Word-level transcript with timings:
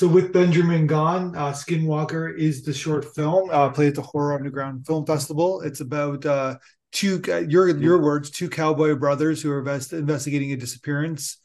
So 0.00 0.08
with 0.08 0.32
Benjamin 0.32 0.86
Gaun, 0.86 1.36
uh, 1.36 1.52
Skinwalker 1.52 2.34
is 2.34 2.62
the 2.62 2.72
short 2.72 3.04
film 3.14 3.50
uh, 3.50 3.68
played 3.68 3.88
at 3.88 3.94
the 3.96 4.00
Horror 4.00 4.32
Underground 4.32 4.86
Film 4.86 5.04
Festival. 5.04 5.60
It's 5.60 5.80
about 5.80 6.24
uh, 6.24 6.56
two 6.90 7.20
your 7.46 7.68
your 7.68 8.00
words, 8.00 8.30
two 8.30 8.48
cowboy 8.48 8.94
brothers 8.94 9.42
who 9.42 9.52
are 9.52 9.58
invest, 9.58 9.92
investigating 9.92 10.52
a 10.52 10.56
disappearance 10.56 11.36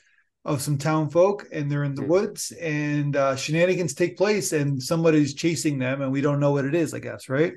of 0.46 0.62
some 0.62 0.78
town 0.78 1.10
folk, 1.10 1.46
and 1.52 1.70
they're 1.70 1.84
in 1.84 1.96
the 1.96 2.06
woods, 2.06 2.54
and 2.54 3.18
uh, 3.18 3.36
shenanigans 3.36 3.94
take 3.94 4.16
place, 4.16 4.54
and 4.54 4.82
somebody's 4.82 5.34
chasing 5.34 5.78
them, 5.78 6.02
and 6.02 6.14
we 6.14 6.22
don't 6.22 6.40
know 6.40 6.54
what 6.54 6.64
it 6.64 6.76
is. 6.76 6.94
I 6.94 7.00
guess, 7.00 7.28
right? 7.28 7.56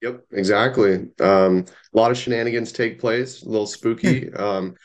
Yep, 0.00 0.26
exactly. 0.30 1.08
Um, 1.18 1.64
a 1.92 1.96
lot 1.96 2.12
of 2.12 2.18
shenanigans 2.18 2.70
take 2.70 3.00
place, 3.00 3.42
a 3.42 3.48
little 3.48 3.66
spooky. 3.66 4.32
um, 4.34 4.76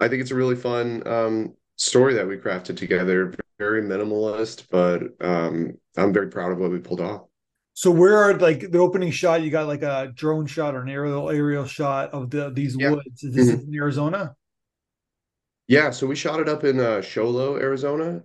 I 0.00 0.08
think 0.08 0.20
it's 0.20 0.32
a 0.32 0.34
really 0.34 0.56
fun 0.56 1.06
um, 1.06 1.54
story 1.82 2.14
that 2.14 2.26
we 2.26 2.36
crafted 2.36 2.76
together. 2.76 3.34
Very 3.58 3.82
minimalist, 3.82 4.66
but 4.70 5.02
um, 5.20 5.74
I'm 5.96 6.12
very 6.12 6.28
proud 6.28 6.52
of 6.52 6.58
what 6.58 6.70
we 6.70 6.78
pulled 6.78 7.00
off. 7.00 7.22
So 7.74 7.90
where 7.90 8.16
are 8.16 8.34
like 8.34 8.70
the 8.70 8.78
opening 8.78 9.10
shot? 9.10 9.42
You 9.42 9.50
got 9.50 9.66
like 9.66 9.82
a 9.82 10.12
drone 10.14 10.46
shot 10.46 10.74
or 10.74 10.82
an 10.82 10.88
aerial 10.88 11.30
aerial 11.30 11.64
shot 11.64 12.12
of 12.12 12.30
the 12.30 12.50
these 12.50 12.76
yeah. 12.78 12.90
woods. 12.90 13.22
Is 13.22 13.34
this 13.34 13.50
mm-hmm. 13.50 13.72
in 13.72 13.74
Arizona? 13.74 14.34
Yeah, 15.68 15.90
so 15.90 16.06
we 16.06 16.16
shot 16.16 16.40
it 16.40 16.48
up 16.48 16.64
in 16.64 16.80
uh, 16.80 17.02
Show 17.02 17.28
Low, 17.28 17.56
Arizona. 17.56 18.22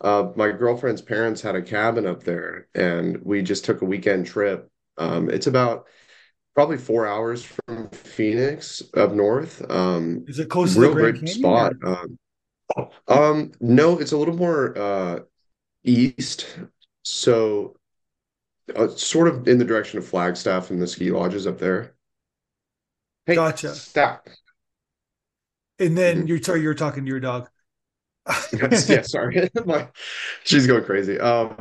Uh, 0.00 0.30
my 0.36 0.50
girlfriend's 0.52 1.02
parents 1.02 1.42
had 1.42 1.54
a 1.54 1.62
cabin 1.62 2.06
up 2.06 2.22
there, 2.22 2.68
and 2.74 3.18
we 3.22 3.42
just 3.42 3.64
took 3.64 3.82
a 3.82 3.84
weekend 3.84 4.26
trip. 4.26 4.70
Um, 4.96 5.28
it's 5.28 5.48
about 5.48 5.86
probably 6.54 6.78
four 6.78 7.06
hours 7.06 7.44
from 7.44 7.90
Phoenix 7.90 8.82
up 8.96 9.12
north. 9.12 9.68
Um, 9.70 10.24
Is 10.28 10.38
it 10.38 10.48
close 10.48 10.74
to 10.74 10.80
the 10.80 10.92
Grand 10.92 11.16
Canyon? 11.16 11.38
Spot. 11.38 11.72
Um, 11.84 12.18
um, 13.08 13.52
no, 13.60 13.98
it's 13.98 14.12
a 14.12 14.16
little 14.16 14.36
more 14.36 14.76
uh, 14.78 15.20
east. 15.84 16.46
So, 17.04 17.76
uh, 18.74 18.88
sort 18.88 19.28
of 19.28 19.48
in 19.48 19.58
the 19.58 19.64
direction 19.64 19.98
of 19.98 20.06
Flagstaff 20.06 20.70
and 20.70 20.80
the 20.80 20.86
ski 20.86 21.10
lodges 21.10 21.46
up 21.46 21.58
there. 21.58 21.94
Hey, 23.26 23.34
gotcha. 23.34 23.74
Stop. 23.74 24.28
And 25.78 25.96
then 25.96 26.18
mm-hmm. 26.18 26.26
you're 26.26 26.42
sorry, 26.42 26.60
you're 26.60 26.74
talking 26.74 27.04
to 27.04 27.08
your 27.08 27.20
dog. 27.20 27.48
yeah, 28.52 29.02
sorry. 29.02 29.50
My, 29.66 29.88
she's 30.44 30.66
going 30.66 30.84
crazy. 30.84 31.18
Um, 31.18 31.56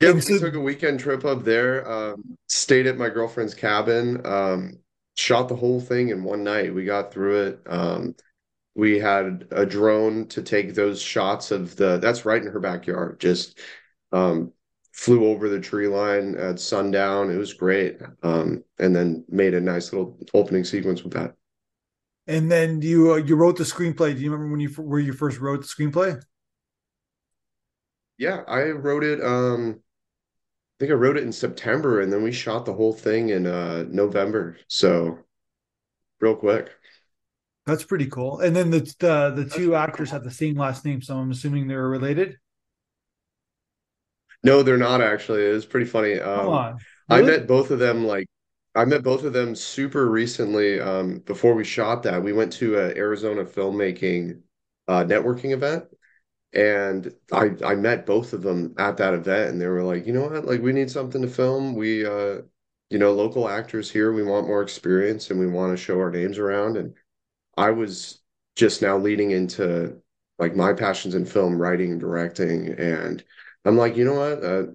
yeah, 0.00 0.12
we 0.12 0.20
took 0.20 0.54
a 0.54 0.60
weekend 0.60 1.00
trip 1.00 1.24
up 1.24 1.44
there. 1.44 1.90
Um, 1.90 2.36
stayed 2.48 2.86
at 2.86 2.98
my 2.98 3.08
girlfriend's 3.08 3.54
cabin. 3.54 4.24
Um, 4.24 4.78
shot 5.16 5.48
the 5.48 5.56
whole 5.56 5.80
thing 5.80 6.10
in 6.10 6.22
one 6.22 6.44
night. 6.44 6.72
We 6.72 6.84
got 6.84 7.12
through 7.12 7.46
it. 7.46 7.60
Um, 7.66 8.14
we 8.74 8.98
had 8.98 9.46
a 9.50 9.66
drone 9.66 10.26
to 10.28 10.42
take 10.42 10.74
those 10.74 11.00
shots 11.00 11.50
of 11.50 11.76
the 11.76 11.98
that's 11.98 12.24
right 12.24 12.42
in 12.42 12.50
her 12.50 12.60
backyard 12.60 13.20
just 13.20 13.58
um, 14.12 14.52
flew 14.92 15.26
over 15.26 15.48
the 15.48 15.60
tree 15.60 15.88
line 15.88 16.36
at 16.36 16.60
sundown. 16.60 17.30
It 17.30 17.36
was 17.36 17.54
great 17.54 17.98
um, 18.22 18.62
and 18.78 18.94
then 18.94 19.24
made 19.28 19.54
a 19.54 19.60
nice 19.60 19.92
little 19.92 20.18
opening 20.34 20.64
sequence 20.64 21.02
with 21.02 21.14
that. 21.14 21.34
And 22.26 22.50
then 22.50 22.80
you 22.82 23.14
uh, 23.14 23.16
you 23.16 23.36
wrote 23.36 23.56
the 23.56 23.64
screenplay. 23.64 24.14
Do 24.14 24.20
you 24.20 24.30
remember 24.30 24.52
when 24.52 24.60
you 24.60 24.68
where 24.70 25.00
you 25.00 25.12
first 25.12 25.38
wrote 25.40 25.62
the 25.62 25.66
screenplay? 25.66 26.22
Yeah 28.18 28.42
i 28.46 28.62
wrote 28.66 29.02
it 29.02 29.24
um 29.24 29.80
i 29.80 30.74
think 30.78 30.92
i 30.92 30.94
wrote 30.94 31.16
it 31.16 31.24
in 31.24 31.32
september 31.32 32.00
and 32.00 32.12
then 32.12 32.22
we 32.22 32.30
shot 32.30 32.64
the 32.64 32.72
whole 32.72 32.92
thing 32.92 33.30
in 33.30 33.46
uh 33.46 33.84
november. 33.88 34.56
So 34.68 35.18
real 36.20 36.36
quick 36.36 36.70
that's 37.66 37.84
pretty 37.84 38.06
cool. 38.06 38.40
And 38.40 38.54
then 38.54 38.70
the 38.70 38.80
the, 38.98 39.30
the 39.30 39.44
two 39.44 39.74
actors 39.74 40.10
have 40.10 40.24
the 40.24 40.30
same 40.30 40.56
last 40.56 40.84
name, 40.84 41.00
so 41.02 41.16
I'm 41.16 41.30
assuming 41.30 41.68
they're 41.68 41.88
related. 41.88 42.36
No, 44.42 44.62
they're 44.62 44.76
not 44.76 45.00
actually. 45.00 45.46
It 45.46 45.52
was 45.52 45.66
pretty 45.66 45.86
funny. 45.86 46.18
Um, 46.18 46.38
Come 46.40 46.48
on. 46.48 46.78
Really? 47.08 47.22
I 47.22 47.22
met 47.22 47.46
both 47.46 47.70
of 47.70 47.78
them 47.78 48.04
like 48.06 48.26
I 48.74 48.84
met 48.84 49.02
both 49.02 49.24
of 49.24 49.32
them 49.32 49.54
super 49.54 50.08
recently. 50.10 50.80
Um, 50.80 51.18
before 51.20 51.54
we 51.54 51.64
shot 51.64 52.02
that, 52.04 52.22
we 52.22 52.32
went 52.32 52.52
to 52.54 52.78
an 52.78 52.96
Arizona 52.96 53.44
filmmaking 53.44 54.40
uh, 54.88 55.04
networking 55.04 55.52
event, 55.52 55.84
and 56.52 57.12
I 57.32 57.52
I 57.64 57.74
met 57.76 58.06
both 58.06 58.32
of 58.32 58.42
them 58.42 58.74
at 58.78 58.96
that 58.96 59.14
event, 59.14 59.50
and 59.50 59.60
they 59.60 59.66
were 59.68 59.84
like, 59.84 60.06
you 60.06 60.12
know 60.12 60.28
what, 60.28 60.44
like 60.46 60.62
we 60.62 60.72
need 60.72 60.90
something 60.90 61.22
to 61.22 61.28
film. 61.28 61.74
We 61.74 62.04
uh, 62.06 62.42
you 62.90 62.98
know, 62.98 63.12
local 63.12 63.48
actors 63.48 63.90
here. 63.90 64.12
We 64.12 64.22
want 64.22 64.46
more 64.46 64.62
experience, 64.62 65.30
and 65.30 65.40
we 65.40 65.46
want 65.46 65.72
to 65.72 65.82
show 65.82 65.98
our 65.98 66.10
names 66.10 66.38
around. 66.38 66.76
And 66.76 66.94
I 67.56 67.70
was 67.70 68.20
just 68.56 68.82
now 68.82 68.98
leading 68.98 69.30
into 69.30 70.00
like 70.38 70.56
my 70.56 70.72
passions 70.72 71.14
in 71.14 71.24
film, 71.26 71.56
writing 71.56 71.92
and 71.92 72.00
directing, 72.00 72.68
and 72.78 73.22
I'm 73.64 73.76
like, 73.76 73.96
you 73.96 74.04
know 74.04 74.14
what? 74.14 74.44
Uh, 74.44 74.66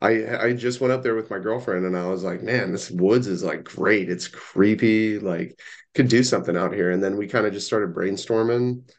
I 0.00 0.46
I 0.46 0.52
just 0.54 0.80
went 0.80 0.92
up 0.92 1.02
there 1.02 1.14
with 1.14 1.30
my 1.30 1.38
girlfriend, 1.38 1.86
and 1.86 1.96
I 1.96 2.06
was 2.06 2.22
like, 2.24 2.42
man, 2.42 2.72
this 2.72 2.90
woods 2.90 3.26
is 3.26 3.42
like 3.42 3.64
great. 3.64 4.10
It's 4.10 4.28
creepy. 4.28 5.18
Like, 5.18 5.58
could 5.94 6.08
do 6.08 6.22
something 6.22 6.56
out 6.56 6.74
here. 6.74 6.90
And 6.90 7.02
then 7.02 7.16
we 7.16 7.26
kind 7.26 7.46
of 7.46 7.52
just 7.52 7.66
started 7.66 7.94
brainstorming. 7.94 8.90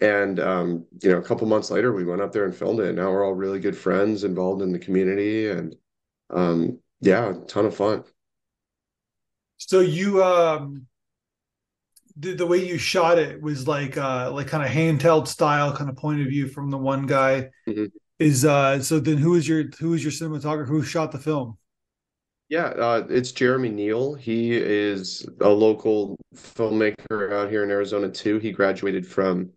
And 0.00 0.40
um, 0.40 0.86
you 1.02 1.10
know, 1.10 1.18
a 1.18 1.22
couple 1.22 1.46
months 1.46 1.70
later, 1.70 1.92
we 1.92 2.04
went 2.04 2.22
up 2.22 2.32
there 2.32 2.44
and 2.44 2.54
filmed 2.54 2.80
it. 2.80 2.88
And 2.88 2.96
now 2.96 3.10
we're 3.10 3.24
all 3.24 3.34
really 3.34 3.60
good 3.60 3.76
friends, 3.76 4.24
involved 4.24 4.62
in 4.62 4.72
the 4.72 4.78
community, 4.78 5.48
and 5.50 5.74
um, 6.30 6.80
yeah, 7.00 7.34
ton 7.46 7.66
of 7.66 7.76
fun. 7.76 8.04
So 9.58 9.80
you 9.80 10.22
um 10.22 10.86
the, 12.18 12.34
the 12.34 12.46
way 12.46 12.64
you 12.64 12.78
shot 12.78 13.18
it 13.18 13.40
was 13.40 13.68
like 13.68 13.96
uh 13.96 14.30
like 14.32 14.48
kind 14.48 14.64
of 14.64 14.70
handheld 14.70 15.28
style 15.28 15.74
kind 15.76 15.90
of 15.90 15.96
point 15.96 16.20
of 16.20 16.28
view 16.28 16.48
from 16.48 16.70
the 16.70 16.78
one 16.78 17.06
guy. 17.06 17.50
Mm-hmm. 17.68 17.86
is 18.18 18.44
uh 18.44 18.82
so 18.82 18.98
then 18.98 19.18
who 19.18 19.34
is 19.34 19.46
your 19.46 19.64
who 19.78 19.94
is 19.94 20.02
your 20.02 20.12
cinematographer 20.12 20.66
who 20.66 20.82
shot 20.82 21.12
the 21.12 21.18
film? 21.18 21.58
Yeah 22.48 22.66
uh 22.66 23.06
it's 23.10 23.32
jeremy 23.32 23.68
neal. 23.68 24.14
He 24.14 24.56
is 24.56 25.26
a 25.40 25.48
local 25.48 26.16
filmmaker 26.34 27.32
out 27.32 27.50
here 27.50 27.62
in 27.64 27.70
arizona 27.70 28.08
too. 28.08 28.38
He 28.38 28.50
graduated 28.50 29.06
from 29.06 29.50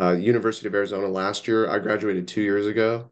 uh 0.00 0.12
university 0.12 0.68
of 0.68 0.74
arizona 0.74 1.08
last 1.08 1.48
year. 1.48 1.68
I 1.68 1.78
graduated 1.80 2.28
two 2.28 2.42
years 2.42 2.66
ago. 2.66 3.10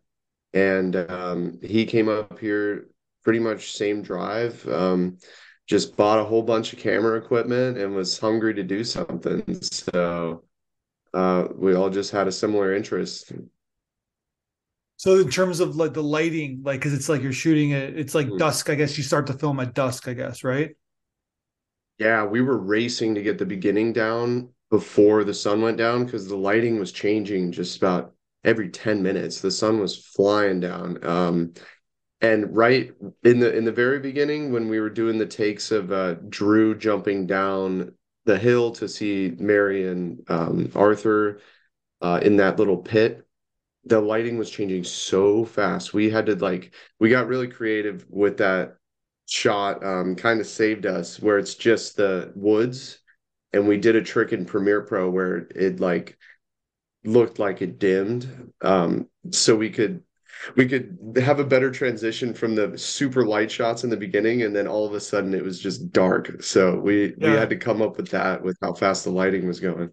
And 0.55 0.95
um 0.95 1.59
he 1.63 1.87
came 1.87 2.09
up 2.09 2.39
here 2.39 2.87
pretty 3.25 3.41
much 3.41 3.73
same 3.73 4.03
drive. 4.03 4.67
Um 4.69 5.19
just 5.73 5.97
bought 5.97 6.19
a 6.19 6.25
whole 6.25 6.43
bunch 6.43 6.75
of 6.75 6.79
camera 6.79 7.17
equipment 7.17 7.79
and 7.79 7.97
was 7.97 8.19
hungry 8.19 8.53
to 8.53 8.63
do 8.63 8.85
something. 8.85 9.43
So 9.63 10.45
uh, 11.15 11.49
we 11.57 11.75
all 11.75 11.89
just 11.89 12.11
had 12.11 12.29
a 12.29 12.33
similar 12.33 12.75
interest. 12.75 13.33
So 14.99 15.19
in 15.19 15.31
terms 15.31 15.61
of 15.61 15.77
like 15.77 15.95
the 15.95 16.03
lighting, 16.03 16.61
like 16.63 16.81
because 16.81 16.93
it's 16.93 17.09
like 17.09 17.23
you're 17.23 17.33
shooting 17.33 17.71
it, 17.71 17.99
it's 17.99 18.15
like 18.15 18.27
mm-hmm. 18.27 18.37
dusk. 18.37 18.69
I 18.69 18.75
guess 18.75 18.99
you 18.99 19.03
start 19.03 19.27
to 19.29 19.33
film 19.33 19.61
at 19.61 19.73
dusk. 19.73 20.09
I 20.09 20.13
guess 20.13 20.45
right. 20.45 20.77
Yeah, 21.99 22.27
we 22.27 22.43
were 22.43 22.59
racing 22.59 23.15
to 23.15 23.23
get 23.23 23.39
the 23.39 23.47
beginning 23.47 23.95
down 23.95 24.51
before 24.71 25.25
the 25.25 25.33
sun 25.33 25.63
went 25.63 25.79
down 25.79 26.05
because 26.05 26.29
the 26.29 26.37
lighting 26.37 26.79
was 26.79 26.93
changing 26.93 27.51
just 27.51 27.79
about 27.79 28.13
every 28.45 28.69
10 28.69 29.03
minutes. 29.03 29.41
The 29.41 29.51
sun 29.51 29.81
was 29.81 29.97
flying 29.97 30.61
down. 30.61 31.03
Um, 31.03 31.55
and 32.23 32.57
right 32.57 32.93
in 33.25 33.41
the 33.41 33.55
in 33.55 33.65
the 33.65 33.73
very 33.73 33.99
beginning 33.99 34.53
when 34.53 34.69
we 34.69 34.81
were 34.81 34.89
doing 34.89 35.19
the 35.19 35.27
takes 35.27 35.73
of 35.73 35.93
uh, 35.93 36.15
Drew 36.29 36.79
jumping 36.79 37.27
down 37.27 37.93
the 38.25 38.39
hill 38.39 38.71
to 38.73 38.89
see 38.89 39.35
Mary 39.39 39.89
and 39.89 40.23
um, 40.29 40.71
Arthur 40.77 41.41
uh, 42.01 42.21
in 42.23 42.37
that 42.37 42.59
little 42.59 42.77
pit, 42.77 43.27
the 43.85 44.01
lighting 44.01 44.39
was 44.39 44.51
changing 44.51 44.85
so 44.85 45.45
fast. 45.45 45.93
We 45.93 46.11
had 46.11 46.27
to 46.27 46.37
like 46.37 46.73
we 47.01 47.11
got 47.11 47.27
really 47.27 47.49
creative 47.49 48.07
with 48.09 48.39
that 48.39 48.77
shot. 49.27 49.85
Um, 49.85 50.15
kind 50.15 50.41
of 50.41 50.47
saved 50.47 50.87
us 50.87 51.21
where 51.21 51.39
it's 51.39 51.57
just 51.57 51.97
the 51.97 52.33
woods, 52.37 53.01
and 53.53 53.67
we 53.67 53.79
did 53.79 53.97
a 53.97 54.03
trick 54.03 54.33
in 54.33 54.47
Premiere 54.47 54.83
Pro 54.83 55.11
where 55.11 55.49
it 55.57 55.81
like 55.81 56.17
looked 57.05 57.41
like 57.41 57.63
it 57.63 57.81
dimmed, 57.81 58.53
um, 58.61 59.09
so 59.33 59.57
we 59.57 59.71
could 59.71 60.05
we 60.57 60.67
could 60.67 61.17
have 61.23 61.41
a 61.41 61.45
better 61.45 61.71
transition 61.71 62.35
from 62.35 62.55
the 62.55 62.77
super 62.77 63.25
light 63.27 63.51
shots 63.51 63.85
in 63.85 63.91
the 63.91 63.97
beginning 63.97 64.43
and 64.43 64.55
then 64.55 64.67
all 64.67 64.87
of 64.87 64.95
a 64.95 65.01
sudden 65.01 65.35
it 65.35 65.43
was 65.43 65.61
just 65.61 65.93
dark. 65.93 66.43
So 66.43 66.79
we 66.79 67.15
yeah. 67.19 67.31
we 67.31 67.37
had 67.37 67.51
to 67.51 67.57
come 67.57 67.83
up 67.83 67.97
with 67.97 68.11
that 68.11 68.43
with 68.43 68.57
how 68.61 68.75
fast 68.75 69.05
the 69.05 69.11
lighting 69.11 69.47
was 69.47 69.61
going. 69.61 69.91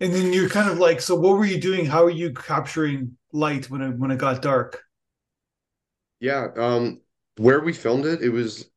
And 0.00 0.14
then 0.14 0.32
you're 0.32 0.48
kind 0.48 0.70
of 0.70 0.78
like 0.78 1.00
so 1.00 1.14
what 1.16 1.36
were 1.36 1.44
you 1.44 1.60
doing? 1.60 1.86
How 1.86 2.04
are 2.04 2.10
you 2.10 2.32
capturing 2.32 3.16
light 3.32 3.70
when 3.70 3.82
it 3.82 3.98
when 3.98 4.10
it 4.10 4.18
got 4.18 4.42
dark? 4.42 4.82
Yeah 6.20 6.48
um 6.56 7.00
where 7.36 7.60
we 7.60 7.72
filmed 7.72 8.06
it 8.06 8.22
it 8.22 8.30
was 8.30 8.70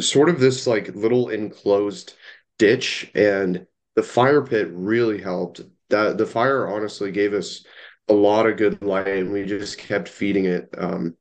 sort 0.00 0.28
of 0.28 0.40
this 0.40 0.66
like 0.66 0.94
little 0.94 1.28
enclosed 1.28 2.14
ditch 2.58 3.10
and 3.14 3.66
the 3.96 4.02
fire 4.02 4.42
pit 4.42 4.68
really 4.72 5.20
helped. 5.20 5.60
That 5.88 6.18
the 6.18 6.26
fire 6.26 6.68
honestly 6.68 7.10
gave 7.10 7.34
us 7.34 7.64
a 8.10 8.12
lot 8.12 8.46
of 8.46 8.56
good 8.56 8.82
light 8.82 9.06
and 9.06 9.32
we 9.32 9.44
just 9.44 9.78
kept 9.78 10.08
feeding 10.08 10.44
it 10.44 10.68
um, 10.76 11.16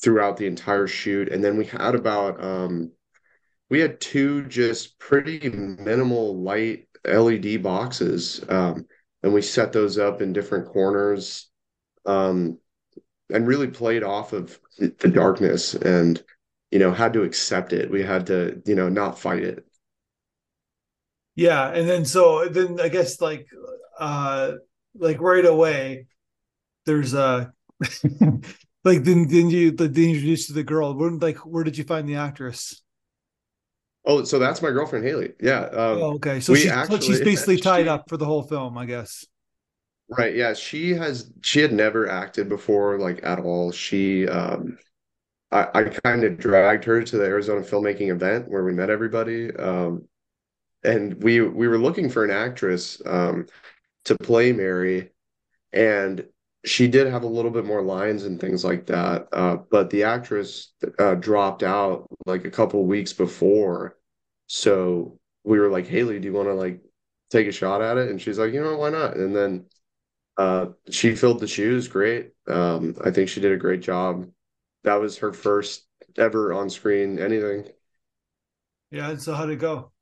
throughout 0.00 0.36
the 0.36 0.46
entire 0.46 0.86
shoot 0.86 1.30
and 1.32 1.42
then 1.42 1.56
we 1.56 1.64
had 1.64 1.94
about 1.94 2.42
um, 2.42 2.92
we 3.70 3.80
had 3.80 4.00
two 4.00 4.44
just 4.46 4.98
pretty 4.98 5.48
minimal 5.48 6.40
light 6.42 6.86
led 7.04 7.62
boxes 7.62 8.44
um, 8.48 8.86
and 9.22 9.32
we 9.32 9.42
set 9.42 9.72
those 9.72 9.98
up 9.98 10.20
in 10.22 10.32
different 10.32 10.68
corners 10.68 11.50
um, 12.06 12.58
and 13.32 13.46
really 13.46 13.68
played 13.68 14.02
off 14.02 14.32
of 14.32 14.58
the, 14.78 15.08
darkness 15.08 15.74
and 15.74 16.22
you 16.70 16.78
know 16.78 16.92
had 16.92 17.12
to 17.14 17.22
accept 17.22 17.72
it. 17.72 17.90
We 17.90 18.02
had 18.02 18.26
to 18.26 18.62
you 18.66 18.74
know 18.74 18.88
not 18.88 19.18
fight 19.18 19.42
it. 19.42 19.64
Yeah, 21.34 21.70
and 21.70 21.88
then 21.88 22.04
so 22.04 22.48
then 22.48 22.80
I 22.80 22.88
guess 22.88 23.20
like 23.20 23.46
uh 23.98 24.52
like 24.94 25.20
right 25.20 25.44
away 25.44 26.06
there's 26.86 27.14
a 27.14 27.52
like 28.84 29.04
then 29.04 29.28
then 29.28 29.50
you 29.50 29.70
the 29.70 29.84
introduced 29.84 30.48
to 30.48 30.52
the 30.52 30.64
girl. 30.64 30.94
Where 30.94 31.10
like 31.10 31.38
where 31.38 31.64
did 31.64 31.78
you 31.78 31.84
find 31.84 32.08
the 32.08 32.16
actress? 32.16 32.82
Oh, 34.06 34.24
so 34.24 34.38
that's 34.38 34.60
my 34.60 34.70
girlfriend 34.70 35.06
Haley. 35.06 35.32
Yeah. 35.40 35.62
Um, 35.62 35.72
oh, 35.72 36.14
okay. 36.16 36.40
So 36.40 36.54
she's, 36.54 36.70
actually, 36.70 37.00
she's 37.00 37.20
basically 37.20 37.56
tied 37.56 37.84
she, 37.84 37.88
up 37.88 38.08
for 38.08 38.18
the 38.18 38.26
whole 38.26 38.42
film, 38.42 38.76
I 38.76 38.84
guess. 38.84 39.24
Right. 40.08 40.34
Yeah. 40.34 40.52
She 40.52 40.90
has. 40.90 41.32
She 41.40 41.60
had 41.60 41.72
never 41.72 42.08
acted 42.08 42.48
before, 42.48 42.98
like 42.98 43.24
at 43.24 43.40
all. 43.40 43.72
She. 43.72 44.28
um 44.28 44.78
I, 45.54 45.68
I 45.72 45.84
kind 45.84 46.24
of 46.24 46.36
dragged 46.36 46.84
her 46.84 47.02
to 47.02 47.16
the 47.16 47.24
Arizona 47.24 47.60
filmmaking 47.60 48.10
event 48.10 48.48
where 48.48 48.64
we 48.64 48.72
met 48.72 48.90
everybody. 48.90 49.54
Um, 49.54 50.08
and 50.82 51.22
we 51.22 51.40
we 51.40 51.68
were 51.68 51.78
looking 51.78 52.10
for 52.10 52.24
an 52.24 52.30
actress 52.30 53.00
um, 53.06 53.46
to 54.04 54.16
play 54.18 54.52
Mary, 54.52 55.10
and 55.72 56.26
she 56.64 56.88
did 56.88 57.06
have 57.06 57.22
a 57.22 57.26
little 57.28 57.50
bit 57.50 57.64
more 57.64 57.82
lines 57.82 58.24
and 58.24 58.40
things 58.40 58.64
like 58.64 58.86
that. 58.86 59.28
Uh, 59.32 59.56
but 59.70 59.90
the 59.90 60.04
actress 60.04 60.72
uh, 60.98 61.14
dropped 61.14 61.62
out 61.62 62.06
like 62.26 62.44
a 62.44 62.50
couple 62.50 62.84
weeks 62.86 63.12
before, 63.12 63.96
so 64.46 65.18
we 65.44 65.58
were 65.58 65.70
like, 65.70 65.86
Haley, 65.86 66.18
do 66.20 66.26
you 66.26 66.32
want 66.34 66.48
to 66.48 66.54
like 66.54 66.80
take 67.30 67.46
a 67.46 67.52
shot 67.52 67.82
at 67.82 67.98
it? 67.98 68.10
And 68.10 68.20
she's 68.20 68.38
like, 68.38 68.52
you 68.52 68.62
know, 68.62 68.76
why 68.78 68.90
not? 68.90 69.16
And 69.16 69.34
then 69.36 69.66
uh, 70.38 70.68
she 70.90 71.14
filled 71.16 71.40
the 71.40 71.48
shoes. 71.48 71.88
Great. 71.88 72.32
Um, 72.48 72.96
I 73.04 73.10
think 73.10 73.28
she 73.28 73.40
did 73.40 73.52
a 73.52 73.56
great 73.58 73.82
job. 73.82 74.28
That 74.84 74.96
was 75.00 75.18
her 75.18 75.32
first 75.32 75.86
ever 76.18 76.52
on 76.54 76.70
screen 76.70 77.18
anything. 77.18 77.68
Yeah. 78.90 79.10
and 79.10 79.20
So 79.22 79.34
how'd 79.34 79.50
it 79.50 79.56
go? 79.56 79.92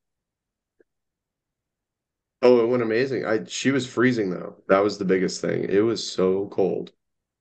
Oh, 2.43 2.61
it 2.63 2.69
went 2.69 2.83
amazing. 2.83 3.25
I 3.25 3.45
she 3.45 3.71
was 3.71 3.87
freezing 3.87 4.31
though. 4.31 4.57
That 4.69 4.81
was 4.81 4.99
the 4.99 5.05
biggest 5.05 5.41
thing. 5.41 5.65
It 5.69 5.81
was 5.81 6.07
so 6.07 6.49
cold. 6.49 6.93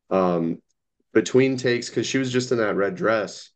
Um, 0.09 0.61
between 1.13 1.57
takes, 1.57 1.89
because 1.89 2.07
she 2.07 2.17
was 2.19 2.31
just 2.31 2.51
in 2.51 2.59
that 2.59 2.75
red 2.75 2.95
dress, 2.95 3.49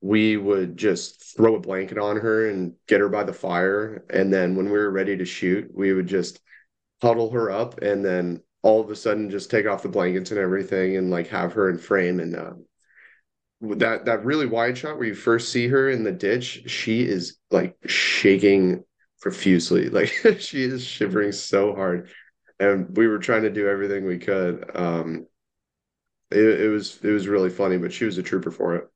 we 0.00 0.36
would 0.36 0.76
just 0.76 1.36
throw 1.36 1.56
a 1.56 1.60
blanket 1.60 1.98
on 1.98 2.16
her 2.16 2.48
and 2.48 2.74
get 2.86 3.00
her 3.00 3.08
by 3.08 3.24
the 3.24 3.32
fire. 3.32 4.04
And 4.10 4.32
then 4.32 4.56
when 4.56 4.66
we 4.66 4.72
were 4.72 4.90
ready 4.90 5.16
to 5.16 5.24
shoot, 5.24 5.70
we 5.74 5.92
would 5.92 6.06
just 6.06 6.40
huddle 7.02 7.30
her 7.30 7.50
up 7.50 7.80
and 7.82 8.04
then 8.04 8.42
all 8.62 8.80
of 8.80 8.90
a 8.90 8.96
sudden 8.96 9.30
just 9.30 9.50
take 9.50 9.66
off 9.66 9.82
the 9.82 9.88
blankets 9.88 10.30
and 10.32 10.40
everything 10.40 10.96
and 10.96 11.10
like 11.10 11.28
have 11.28 11.54
her 11.54 11.70
in 11.70 11.78
frame 11.78 12.20
and 12.20 12.36
uh, 12.36 12.52
that 13.62 14.06
that 14.06 14.24
really 14.24 14.46
wide 14.46 14.76
shot 14.78 14.96
where 14.96 15.06
you 15.06 15.14
first 15.14 15.52
see 15.52 15.68
her 15.68 15.90
in 15.90 16.02
the 16.02 16.12
ditch 16.12 16.62
she 16.66 17.02
is 17.06 17.36
like 17.50 17.76
shaking 17.86 18.82
profusely. 19.20 19.88
Like 19.90 20.08
she 20.38 20.62
is 20.62 20.84
shivering 20.84 21.32
so 21.32 21.74
hard. 21.74 22.10
And 22.58 22.96
we 22.96 23.06
were 23.06 23.18
trying 23.18 23.42
to 23.42 23.50
do 23.50 23.68
everything 23.68 24.06
we 24.06 24.18
could. 24.18 24.70
Um 24.74 25.26
it, 26.30 26.60
it 26.60 26.68
was 26.68 26.98
it 27.02 27.10
was 27.10 27.28
really 27.28 27.50
funny, 27.50 27.76
but 27.76 27.92
she 27.92 28.04
was 28.04 28.18
a 28.18 28.22
trooper 28.22 28.50
for 28.50 28.76
it. 28.76 28.88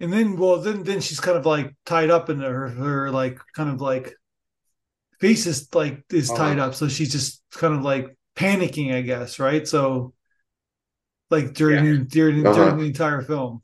And 0.00 0.12
then 0.12 0.36
well 0.36 0.58
then 0.58 0.82
then 0.82 1.00
she's 1.00 1.20
kind 1.20 1.36
of 1.36 1.46
like 1.46 1.74
tied 1.86 2.10
up 2.10 2.30
in 2.30 2.40
her 2.40 2.68
her 2.68 3.10
like 3.10 3.38
kind 3.54 3.70
of 3.70 3.80
like 3.80 4.14
face 5.20 5.46
is 5.46 5.72
like 5.74 6.02
is 6.10 6.30
uh-huh. 6.30 6.38
tied 6.38 6.58
up. 6.58 6.74
So 6.74 6.88
she's 6.88 7.12
just 7.12 7.42
kind 7.52 7.74
of 7.74 7.82
like 7.82 8.16
panicking, 8.36 8.94
I 8.94 9.02
guess, 9.02 9.38
right? 9.38 9.66
So 9.66 10.14
like 11.30 11.54
during 11.54 11.84
yeah. 11.84 12.04
during 12.08 12.46
uh-huh. 12.46 12.56
during 12.56 12.76
the 12.78 12.86
entire 12.86 13.22
film. 13.22 13.62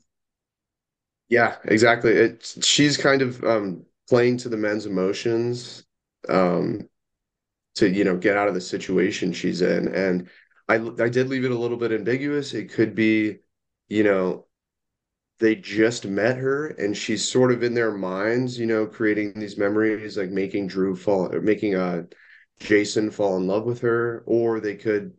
Yeah, 1.27 1.57
exactly. 1.65 2.11
It 2.11 2.55
she's 2.61 2.97
kind 2.97 3.21
of 3.21 3.43
um 3.43 3.85
playing 4.07 4.37
to 4.37 4.49
the 4.49 4.57
men's 4.57 4.85
emotions 4.85 5.83
um, 6.27 6.89
to 7.75 7.89
you 7.89 8.03
know 8.03 8.17
get 8.17 8.37
out 8.37 8.47
of 8.47 8.53
the 8.53 8.61
situation 8.61 9.33
she's 9.33 9.61
in. 9.61 9.87
And 9.89 10.29
I 10.67 10.75
I 10.75 11.09
did 11.09 11.29
leave 11.29 11.45
it 11.45 11.51
a 11.51 11.57
little 11.57 11.77
bit 11.77 11.91
ambiguous. 11.91 12.53
It 12.53 12.71
could 12.71 12.95
be, 12.95 13.39
you 13.87 14.03
know, 14.03 14.47
they 15.39 15.55
just 15.55 16.05
met 16.05 16.37
her 16.37 16.67
and 16.67 16.95
she's 16.95 17.27
sort 17.29 17.51
of 17.51 17.63
in 17.63 17.73
their 17.73 17.91
minds, 17.91 18.59
you 18.59 18.65
know, 18.65 18.85
creating 18.85 19.33
these 19.35 19.57
memories, 19.57 20.17
like 20.17 20.29
making 20.29 20.67
Drew 20.67 20.95
fall 20.95 21.33
or 21.33 21.41
making 21.41 21.75
uh, 21.75 22.03
Jason 22.59 23.09
fall 23.11 23.37
in 23.37 23.47
love 23.47 23.65
with 23.65 23.81
her, 23.81 24.23
or 24.27 24.59
they 24.59 24.75
could, 24.75 25.13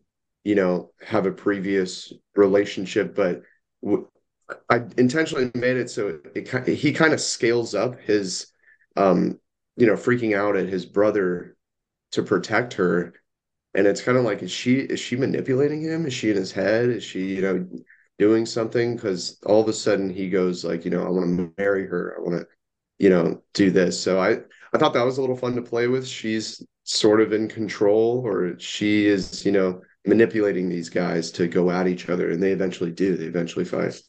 you 0.45 0.55
know, 0.55 0.93
have 1.01 1.27
a 1.27 1.33
previous 1.33 2.13
relationship, 2.35 3.15
but. 3.15 3.43
I 4.69 4.83
intentionally 4.99 5.51
made 5.55 5.77
it 5.77 5.91
so 5.91 6.19
it, 6.35 6.53
it, 6.53 6.75
he 6.75 6.93
kind 6.93 7.13
of 7.13 7.21
scales 7.21 7.75
up 7.75 8.01
his 8.01 8.49
um 8.97 9.39
you 9.81 9.87
know, 9.87 9.95
freaking 9.95 10.37
out 10.37 10.57
at 10.57 10.69
his 10.69 10.85
brother 10.85 11.57
to 12.13 12.23
protect 12.23 12.75
her. 12.75 13.15
And 13.75 13.87
it's 13.87 14.03
kind 14.03 14.19
of 14.19 14.25
like, 14.25 14.43
is 14.43 14.51
she 14.51 14.75
is 14.81 15.01
she 15.01 15.17
manipulating 15.17 15.83
him? 15.83 16.05
Is 16.05 16.13
she 16.13 16.31
in 16.31 16.37
his 16.37 16.53
head? 16.53 16.91
Is 16.91 17.03
she, 17.03 17.37
you 17.37 17.41
know, 17.41 17.67
doing 18.19 18.45
something? 18.45 18.95
Because 18.95 19.39
all 19.47 19.63
of 19.63 19.69
a 19.69 19.73
sudden 19.73 20.11
he 20.11 20.29
goes 20.29 20.65
like, 20.65 20.85
you 20.85 20.91
know, 20.91 21.03
I 21.03 21.09
want 21.09 21.37
to 21.39 21.53
marry 21.57 21.87
her. 21.87 22.15
I 22.19 22.21
want 22.21 22.41
to, 22.41 22.47
you 22.99 23.09
know, 23.09 23.43
do 23.55 23.71
this. 23.71 23.99
So 23.99 24.21
I 24.21 24.41
I 24.75 24.79
thought 24.79 24.93
that 24.93 25.07
was 25.07 25.17
a 25.17 25.23
little 25.23 25.37
fun 25.37 25.55
to 25.57 25.63
play 25.63 25.87
with. 25.87 26.07
She's 26.07 26.63
sort 26.85 27.23
of 27.23 27.33
in 27.33 27.49
control, 27.49 28.23
or 28.27 28.59
she 28.59 29.07
is, 29.07 29.47
you 29.47 29.53
know, 29.53 29.81
manipulating 30.07 30.69
these 30.69 30.91
guys 30.91 31.31
to 31.33 31.49
go 31.49 31.71
at 31.71 31.89
each 31.89 32.11
other, 32.11 32.31
and 32.31 32.43
they 32.43 32.53
eventually 32.53 32.91
do. 32.91 33.17
They 33.17 33.25
eventually 33.25 33.65
fight. 33.65 34.01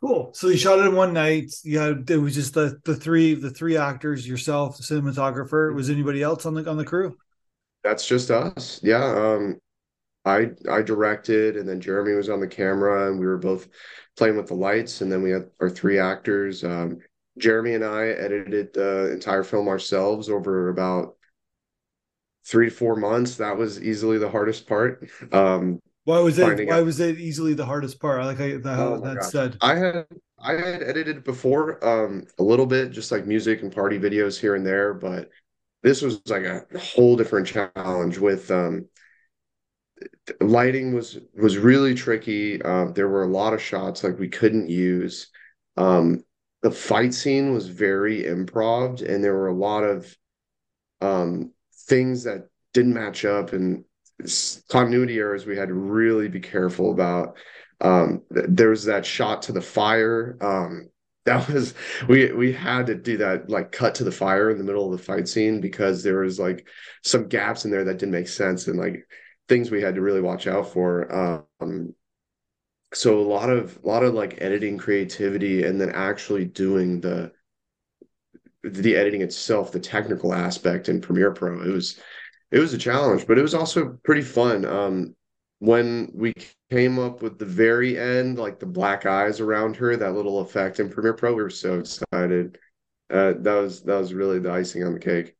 Cool. 0.00 0.30
So 0.32 0.48
you 0.48 0.56
shot 0.56 0.78
it 0.78 0.86
in 0.86 0.94
one 0.94 1.12
night. 1.12 1.52
You 1.62 1.78
had 1.78 2.08
it 2.08 2.16
was 2.16 2.34
just 2.34 2.54
the 2.54 2.80
the 2.84 2.96
three 2.96 3.34
the 3.34 3.50
three 3.50 3.76
actors, 3.76 4.26
yourself, 4.26 4.78
the 4.78 4.82
cinematographer. 4.82 5.74
Was 5.74 5.90
anybody 5.90 6.22
else 6.22 6.46
on 6.46 6.54
the 6.54 6.68
on 6.68 6.78
the 6.78 6.86
crew? 6.86 7.18
That's 7.84 8.06
just 8.08 8.30
us. 8.30 8.80
Yeah. 8.82 9.04
Um 9.04 9.58
I 10.24 10.52
I 10.70 10.80
directed 10.80 11.56
and 11.56 11.68
then 11.68 11.82
Jeremy 11.82 12.14
was 12.14 12.30
on 12.30 12.40
the 12.40 12.48
camera 12.48 13.10
and 13.10 13.20
we 13.20 13.26
were 13.26 13.36
both 13.36 13.68
playing 14.16 14.38
with 14.38 14.46
the 14.46 14.54
lights 14.54 15.02
and 15.02 15.12
then 15.12 15.22
we 15.22 15.30
had 15.32 15.50
our 15.60 15.68
three 15.68 15.98
actors. 15.98 16.64
Um 16.64 17.00
Jeremy 17.36 17.74
and 17.74 17.84
I 17.84 18.08
edited 18.08 18.72
the 18.72 19.12
entire 19.12 19.44
film 19.44 19.68
ourselves 19.68 20.30
over 20.30 20.70
about 20.70 21.16
three 22.46 22.70
to 22.70 22.74
four 22.74 22.96
months. 22.96 23.36
That 23.36 23.58
was 23.58 23.82
easily 23.82 24.16
the 24.16 24.30
hardest 24.30 24.66
part. 24.66 25.06
Um 25.30 25.78
why 26.04 26.18
was 26.20 26.38
it? 26.38 26.68
Why 26.68 26.78
out. 26.78 26.84
was 26.84 27.00
it 27.00 27.18
easily 27.18 27.54
the 27.54 27.66
hardest 27.66 28.00
part? 28.00 28.20
I 28.20 28.26
like 28.26 28.38
how, 28.38 28.44
oh 28.44 29.00
that 29.00 29.24
said. 29.24 29.56
I 29.60 29.76
had 29.76 30.06
I 30.38 30.52
had 30.52 30.82
edited 30.82 31.24
before 31.24 31.84
um, 31.86 32.24
a 32.38 32.42
little 32.42 32.66
bit, 32.66 32.90
just 32.90 33.12
like 33.12 33.26
music 33.26 33.62
and 33.62 33.72
party 33.72 33.98
videos 33.98 34.40
here 34.40 34.54
and 34.54 34.66
there, 34.66 34.94
but 34.94 35.28
this 35.82 36.02
was 36.02 36.20
like 36.26 36.44
a 36.44 36.64
whole 36.78 37.16
different 37.16 37.46
challenge 37.46 38.18
with 38.18 38.50
um, 38.50 38.86
lighting 40.40 40.94
was 40.94 41.18
was 41.34 41.58
really 41.58 41.94
tricky. 41.94 42.62
Um, 42.62 42.92
there 42.94 43.08
were 43.08 43.24
a 43.24 43.28
lot 43.28 43.52
of 43.52 43.62
shots 43.62 44.02
like 44.02 44.18
we 44.18 44.28
couldn't 44.28 44.68
use. 44.68 45.28
Um, 45.76 46.24
the 46.62 46.70
fight 46.70 47.14
scene 47.14 47.52
was 47.52 47.68
very 47.68 48.22
improv, 48.22 49.06
and 49.06 49.22
there 49.22 49.34
were 49.34 49.48
a 49.48 49.54
lot 49.54 49.82
of 49.82 50.16
um, 51.00 51.52
things 51.86 52.24
that 52.24 52.48
didn't 52.72 52.94
match 52.94 53.24
up, 53.24 53.52
and 53.52 53.84
continuity 54.68 55.18
errors 55.18 55.46
we 55.46 55.56
had 55.56 55.68
to 55.68 55.74
really 55.74 56.28
be 56.28 56.40
careful 56.40 56.92
about. 56.92 57.36
Um, 57.80 58.22
there 58.30 58.70
was 58.70 58.84
that 58.84 59.06
shot 59.06 59.42
to 59.42 59.52
the 59.52 59.62
fire. 59.62 60.36
Um, 60.40 60.90
that 61.26 61.46
was 61.48 61.74
we 62.08 62.32
we 62.32 62.50
had 62.50 62.86
to 62.86 62.94
do 62.94 63.18
that 63.18 63.50
like 63.50 63.72
cut 63.72 63.94
to 63.96 64.04
the 64.04 64.10
fire 64.10 64.50
in 64.50 64.56
the 64.56 64.64
middle 64.64 64.90
of 64.90 64.98
the 64.98 65.04
fight 65.04 65.28
scene 65.28 65.60
because 65.60 66.02
there 66.02 66.20
was 66.20 66.40
like 66.40 66.66
some 67.04 67.28
gaps 67.28 67.66
in 67.66 67.70
there 67.70 67.84
that 67.84 67.98
didn't 67.98 68.12
make 68.12 68.26
sense 68.26 68.66
and 68.68 68.78
like 68.78 69.06
things 69.46 69.70
we 69.70 69.82
had 69.82 69.94
to 69.96 70.00
really 70.00 70.22
watch 70.22 70.46
out 70.46 70.72
for. 70.72 71.44
Um, 71.60 71.94
so 72.94 73.20
a 73.20 73.22
lot 73.22 73.50
of 73.50 73.78
a 73.84 73.86
lot 73.86 74.02
of 74.02 74.14
like 74.14 74.40
editing 74.40 74.78
creativity 74.78 75.64
and 75.64 75.80
then 75.80 75.90
actually 75.90 76.46
doing 76.46 77.00
the 77.00 77.32
the 78.62 78.96
editing 78.96 79.22
itself, 79.22 79.72
the 79.72 79.80
technical 79.80 80.34
aspect 80.34 80.88
in 80.88 81.00
Premiere 81.00 81.32
Pro. 81.32 81.62
It 81.62 81.72
was 81.72 81.98
it 82.50 82.58
was 82.58 82.74
a 82.74 82.78
challenge, 82.78 83.26
but 83.26 83.38
it 83.38 83.42
was 83.42 83.54
also 83.54 83.98
pretty 84.02 84.22
fun. 84.22 84.64
Um, 84.64 85.14
when 85.60 86.10
we 86.14 86.32
came 86.70 86.98
up 86.98 87.22
with 87.22 87.38
the 87.38 87.44
very 87.44 87.98
end, 87.98 88.38
like 88.38 88.58
the 88.58 88.66
black 88.66 89.06
eyes 89.06 89.40
around 89.40 89.76
her, 89.76 89.96
that 89.96 90.14
little 90.14 90.40
effect 90.40 90.80
in 90.80 90.88
Premiere 90.90 91.14
Pro, 91.14 91.34
we 91.34 91.42
were 91.42 91.50
so 91.50 91.78
excited. 91.78 92.58
Uh, 93.10 93.34
that 93.38 93.54
was 93.54 93.82
that 93.82 93.96
was 93.96 94.14
really 94.14 94.38
the 94.38 94.50
icing 94.50 94.84
on 94.84 94.94
the 94.94 95.00
cake. 95.00 95.34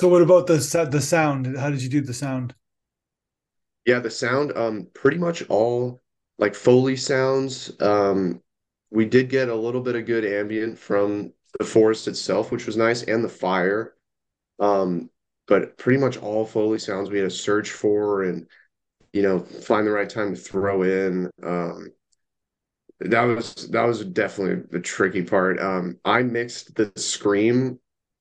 So, 0.00 0.08
what 0.08 0.22
about 0.22 0.46
the 0.46 0.88
the 0.90 1.00
sound? 1.00 1.56
How 1.56 1.70
did 1.70 1.82
you 1.82 1.88
do 1.88 2.00
the 2.00 2.14
sound? 2.14 2.54
Yeah, 3.86 4.00
the 4.00 4.10
sound, 4.10 4.56
um, 4.56 4.88
pretty 4.94 5.18
much 5.18 5.42
all 5.48 6.02
like 6.38 6.54
Foley 6.54 6.96
sounds. 6.96 7.72
Um, 7.80 8.42
we 8.90 9.04
did 9.04 9.28
get 9.28 9.48
a 9.48 9.54
little 9.54 9.82
bit 9.82 9.96
of 9.96 10.06
good 10.06 10.24
ambient 10.24 10.78
from 10.78 11.32
the 11.58 11.64
forest 11.64 12.08
itself, 12.08 12.50
which 12.50 12.66
was 12.66 12.76
nice, 12.76 13.02
and 13.02 13.22
the 13.22 13.28
fire. 13.28 13.94
Um, 14.58 15.10
but 15.46 15.76
pretty 15.78 15.98
much 15.98 16.16
all 16.16 16.46
Foley 16.46 16.78
sounds 16.78 17.10
we 17.10 17.18
had 17.18 17.30
to 17.30 17.36
search 17.36 17.70
for 17.70 18.22
and 18.24 18.46
you 19.14 19.22
know, 19.22 19.38
find 19.38 19.86
the 19.86 19.92
right 19.92 20.10
time 20.10 20.34
to 20.34 20.40
throw 20.40 20.82
in. 20.82 21.30
Um, 21.42 21.92
that 22.98 23.22
was 23.22 23.68
that 23.70 23.84
was 23.84 24.04
definitely 24.04 24.64
the 24.70 24.80
tricky 24.80 25.22
part. 25.22 25.60
Um, 25.60 25.98
I 26.04 26.22
mixed 26.22 26.74
the 26.74 26.92
scream 26.96 27.78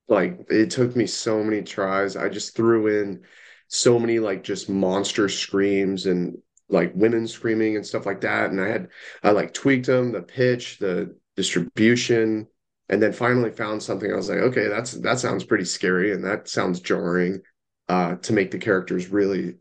like 0.07 0.45
it 0.49 0.69
took 0.69 0.95
me 0.95 1.07
so 1.07 1.43
many 1.43 1.63
tries. 1.63 2.15
I 2.15 2.29
just 2.29 2.55
threw 2.55 2.87
in 3.01 3.23
so 3.69 3.97
many 3.97 4.19
like 4.19 4.43
just 4.43 4.69
monster 4.69 5.29
screams 5.29 6.05
and 6.05 6.37
like 6.69 6.91
women 6.93 7.27
screaming 7.27 7.75
and 7.75 7.85
stuff 7.85 8.05
like 8.05 8.21
that. 8.21 8.51
And 8.51 8.61
I 8.61 8.67
had 8.67 8.89
I 9.23 9.31
like 9.31 9.51
tweaked 9.51 9.87
them, 9.87 10.11
the 10.11 10.21
pitch, 10.21 10.77
the 10.77 11.15
distribution, 11.35 12.47
and 12.89 13.01
then 13.01 13.13
finally 13.13 13.51
found 13.51 13.81
something. 13.81 14.11
I 14.11 14.15
was 14.15 14.29
like, 14.29 14.39
okay, 14.39 14.67
that's 14.67 14.91
that 14.93 15.19
sounds 15.19 15.43
pretty 15.43 15.65
scary 15.65 16.11
and 16.11 16.23
that 16.25 16.47
sounds 16.47 16.79
jarring 16.79 17.41
uh, 17.87 18.15
to 18.15 18.33
make 18.33 18.51
the 18.51 18.57
characters 18.57 19.07
really, 19.07 19.55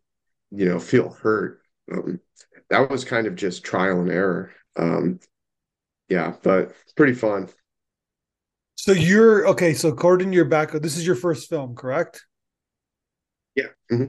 you 0.50 0.68
know, 0.68 0.78
feel 0.78 1.10
hurt. 1.10 1.60
Um, 1.92 2.20
that 2.70 2.90
was 2.90 3.04
kind 3.04 3.26
of 3.26 3.36
just 3.36 3.64
trial 3.64 4.00
and 4.00 4.10
error. 4.10 4.52
Um, 4.76 5.20
yeah, 6.08 6.34
but 6.42 6.74
pretty 6.96 7.14
fun. 7.14 7.48
So 8.74 8.92
you're 8.92 9.46
okay. 9.48 9.74
So 9.74 9.88
according 9.88 10.30
to 10.30 10.34
your 10.34 10.46
back, 10.46 10.72
this 10.72 10.96
is 10.96 11.06
your 11.06 11.16
first 11.16 11.48
film, 11.48 11.74
correct? 11.74 12.26
Yeah. 13.54 13.68
Mm-hmm. 13.90 14.06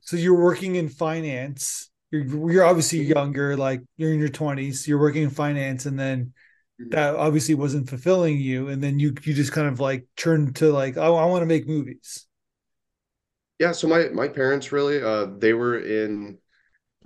So 0.00 0.16
you're 0.16 0.40
working 0.40 0.76
in 0.76 0.88
finance. 0.88 1.90
You're 2.10 2.50
you're 2.50 2.64
obviously 2.64 3.02
younger, 3.02 3.56
like 3.56 3.80
you're 3.96 4.12
in 4.12 4.20
your 4.20 4.28
twenties. 4.28 4.86
You're 4.86 5.00
working 5.00 5.24
in 5.24 5.30
finance, 5.30 5.86
and 5.86 5.98
then. 5.98 6.32
That 6.90 7.14
obviously 7.16 7.54
wasn't 7.54 7.88
fulfilling 7.88 8.38
you. 8.38 8.68
And 8.68 8.82
then 8.82 8.98
you 8.98 9.14
you 9.22 9.34
just 9.34 9.52
kind 9.52 9.68
of 9.68 9.80
like 9.80 10.06
turned 10.16 10.56
to 10.56 10.72
like, 10.72 10.96
I, 10.96 11.06
I 11.06 11.24
want 11.26 11.42
to 11.42 11.46
make 11.46 11.66
movies. 11.66 12.26
Yeah. 13.58 13.72
So 13.72 13.88
my 13.88 14.08
my 14.08 14.28
parents 14.28 14.72
really, 14.72 15.02
uh, 15.02 15.26
they 15.38 15.52
were 15.52 15.78
in 15.78 16.38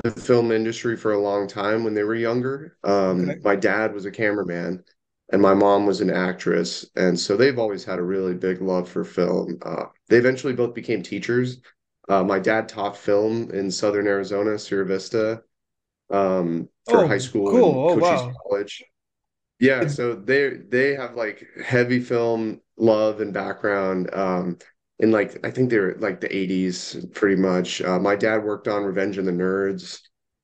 the 0.03 0.11
film 0.11 0.53
industry 0.53 0.97
for 0.97 1.13
a 1.13 1.21
long 1.21 1.49
time 1.49 1.85
when 1.85 1.95
they 1.95 2.05
were 2.05 2.15
younger. 2.15 2.77
Um, 2.85 3.31
okay. 3.31 3.41
My 3.43 3.57
dad 3.57 3.95
was 3.95 4.05
a 4.05 4.11
cameraman, 4.11 4.85
and 5.33 5.41
my 5.41 5.55
mom 5.55 5.87
was 5.87 6.01
an 6.01 6.11
actress, 6.11 6.87
and 6.97 7.19
so 7.19 7.37
they've 7.37 7.59
always 7.59 7.85
had 7.85 7.99
a 7.99 8.03
really 8.05 8.35
big 8.35 8.61
love 8.61 8.89
for 8.89 9.05
film. 9.05 9.59
Uh, 9.63 9.87
they 10.09 10.19
eventually 10.19 10.53
both 10.53 10.75
became 10.75 11.03
teachers. 11.03 11.61
Uh, 12.09 12.23
my 12.23 12.39
dad 12.39 12.69
taught 12.69 12.97
film 12.97 13.51
in 13.51 13.71
Southern 13.71 14.07
Arizona, 14.07 14.59
Sierra 14.59 14.87
Vista, 14.87 15.43
um, 16.11 16.69
for 16.89 17.05
oh, 17.05 17.09
high 17.09 17.19
school 17.19 17.51
cool. 17.51 17.93
and 17.93 18.03
oh, 18.03 18.05
wow. 18.05 18.33
College. 18.49 18.85
Yeah, 19.59 19.87
so 19.89 20.15
they 20.15 20.51
they 20.69 20.95
have 20.95 21.15
like 21.15 21.47
heavy 21.65 22.01
film 22.01 22.61
love 22.77 23.21
and 23.21 23.33
background. 23.33 24.13
Um, 24.15 24.59
in 24.99 25.11
like 25.11 25.45
I 25.45 25.51
think 25.51 25.71
they're 25.71 25.95
like 25.97 26.21
the 26.21 26.35
80s 26.35 26.97
pretty 27.15 27.37
much. 27.37 27.83
Uh, 27.83 27.99
my 27.99 28.17
dad 28.17 28.45
worked 28.45 28.69
on 28.69 28.85
Revenge 28.85 29.19
of 29.19 29.25
the 29.25 29.33
Nerds, 29.33 30.01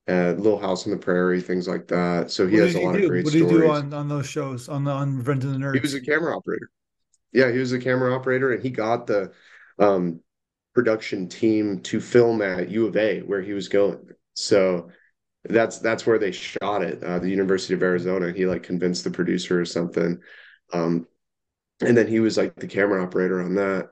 uh, 0.08 0.32
Little 0.32 0.58
House 0.58 0.86
on 0.86 0.92
the 0.92 0.98
Prairie, 0.98 1.40
things 1.40 1.68
like 1.68 1.88
that. 1.88 2.30
So 2.30 2.46
he 2.46 2.56
what 2.56 2.66
has 2.66 2.74
a 2.74 2.80
lot 2.80 2.92
do? 2.94 3.04
of 3.04 3.10
great 3.10 3.24
what 3.24 3.32
stories. 3.32 3.44
What 3.44 3.50
did 3.50 3.62
he 3.62 3.66
do 3.66 3.72
on, 3.72 3.94
on 3.94 4.08
those 4.08 4.26
shows 4.26 4.68
on 4.68 4.84
the 4.84 4.90
on 4.90 5.16
Revenge 5.16 5.44
of 5.44 5.52
the 5.52 5.58
Nerds? 5.58 5.74
He 5.74 5.80
was 5.80 5.94
a 5.94 6.00
camera 6.00 6.36
operator. 6.36 6.70
Yeah, 7.32 7.50
he 7.50 7.58
was 7.58 7.72
a 7.72 7.78
camera 7.78 8.14
operator, 8.14 8.52
and 8.52 8.62
he 8.62 8.70
got 8.70 9.06
the 9.06 9.32
um, 9.78 10.20
production 10.74 11.28
team 11.28 11.80
to 11.80 12.00
film 12.00 12.42
at 12.42 12.68
U 12.68 12.86
of 12.86 12.96
A 12.96 13.20
where 13.20 13.40
he 13.42 13.52
was 13.52 13.68
going. 13.68 14.10
So 14.34 14.90
that's 15.44 15.78
that's 15.78 16.06
where 16.06 16.18
they 16.18 16.32
shot 16.32 16.82
it, 16.82 17.02
uh, 17.02 17.18
the 17.18 17.28
University 17.28 17.74
of 17.74 17.82
Arizona. 17.82 18.32
He 18.32 18.46
like 18.46 18.62
convinced 18.62 19.04
the 19.04 19.10
producer 19.10 19.60
or 19.60 19.64
something, 19.64 20.20
um, 20.72 21.06
and 21.80 21.96
then 21.96 22.06
he 22.06 22.20
was 22.20 22.36
like 22.36 22.54
the 22.56 22.66
camera 22.66 23.02
operator 23.02 23.42
on 23.42 23.54
that. 23.56 23.90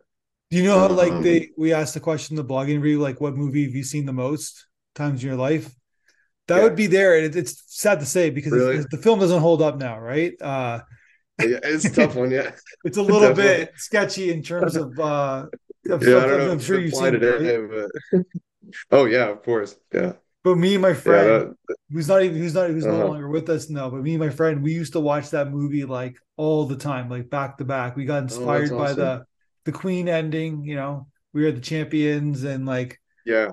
Do 0.51 0.57
you 0.57 0.65
know 0.65 0.79
how 0.79 0.89
like 0.89 1.13
um, 1.13 1.23
they 1.23 1.51
we 1.57 1.73
asked 1.73 1.95
the 1.95 2.01
question 2.01 2.37
in 2.37 2.47
the 2.47 2.53
blogging 2.53 2.77
review 2.77 3.01
like 3.01 3.21
what 3.21 3.37
movie 3.37 3.65
have 3.65 3.75
you 3.75 3.85
seen 3.85 4.07
the 4.07 4.13
most 4.13 4.67
times 4.95 5.23
in 5.23 5.29
your 5.29 5.39
life? 5.39 5.75
That 6.49 6.59
yeah. 6.59 6.63
would 6.65 6.77
be 6.77 6.87
there, 6.87 7.19
and 7.19 7.35
it's 7.35 7.63
sad 7.67 8.01
to 8.01 8.07
say 8.07 8.31
because 8.31 8.53
really? 8.53 8.85
the 8.91 8.99
film 8.99 9.21
doesn't 9.21 9.41
hold 9.41 9.63
up 9.63 9.77
now, 9.77 9.99
right? 9.99 10.33
Uh, 10.41 10.81
yeah, 11.41 11.59
it's 11.63 11.85
a 11.85 11.91
tough 11.91 12.17
one, 12.17 12.31
yeah. 12.31 12.51
it's 12.85 12.97
a 12.97 13.03
little 13.03 13.35
bit 13.35 13.73
sketchy 13.77 14.33
in 14.33 14.43
terms 14.43 14.77
of 14.77 14.99
uh 14.99 15.47
of 15.89 16.03
yeah, 16.03 16.19
I 16.19 16.27
don't 16.27 16.39
know 16.39 16.51
I'm 16.53 16.61
sure 16.61 16.79
you've 16.79 16.95
seen 16.95 17.15
it, 17.15 17.23
right? 17.23 17.89
but... 18.13 18.23
oh 18.91 19.05
yeah, 19.05 19.29
of 19.29 19.43
course, 19.43 19.77
yeah. 19.93 20.15
But 20.43 20.57
me 20.57 20.75
and 20.75 20.83
my 20.83 20.95
friend, 20.95 21.29
yeah, 21.29 21.53
that... 21.69 21.77
who's 21.91 22.09
not 22.09 22.23
even 22.23 22.39
who's 22.39 22.55
not 22.55 22.71
who's 22.71 22.87
uh-huh. 22.87 22.97
no 22.97 23.09
longer 23.09 23.29
with 23.29 23.49
us 23.51 23.69
now, 23.69 23.91
but 23.91 24.03
me 24.03 24.15
and 24.15 24.21
my 24.21 24.31
friend, 24.31 24.63
we 24.63 24.73
used 24.73 24.95
to 24.95 25.01
watch 25.01 25.31
that 25.31 25.51
movie 25.51 25.85
like 25.85 26.19
all 26.37 26.65
the 26.65 26.77
time, 26.77 27.11
like 27.11 27.29
back 27.29 27.59
to 27.59 27.65
back. 27.65 27.97
We 27.97 28.07
got 28.07 28.23
oh, 28.23 28.25
inspired 28.25 28.73
oh, 28.73 28.79
by 28.79 28.93
the 28.95 29.25
the 29.65 29.73
Queen 29.73 30.09
ending, 30.09 30.65
you 30.65 30.77
know, 30.77 31.09
we 31.35 31.45
are 31.45 31.53
the 31.53 31.61
champions, 31.61 32.45
and 32.45 32.65
like, 32.65 32.99
yeah, 33.27 33.51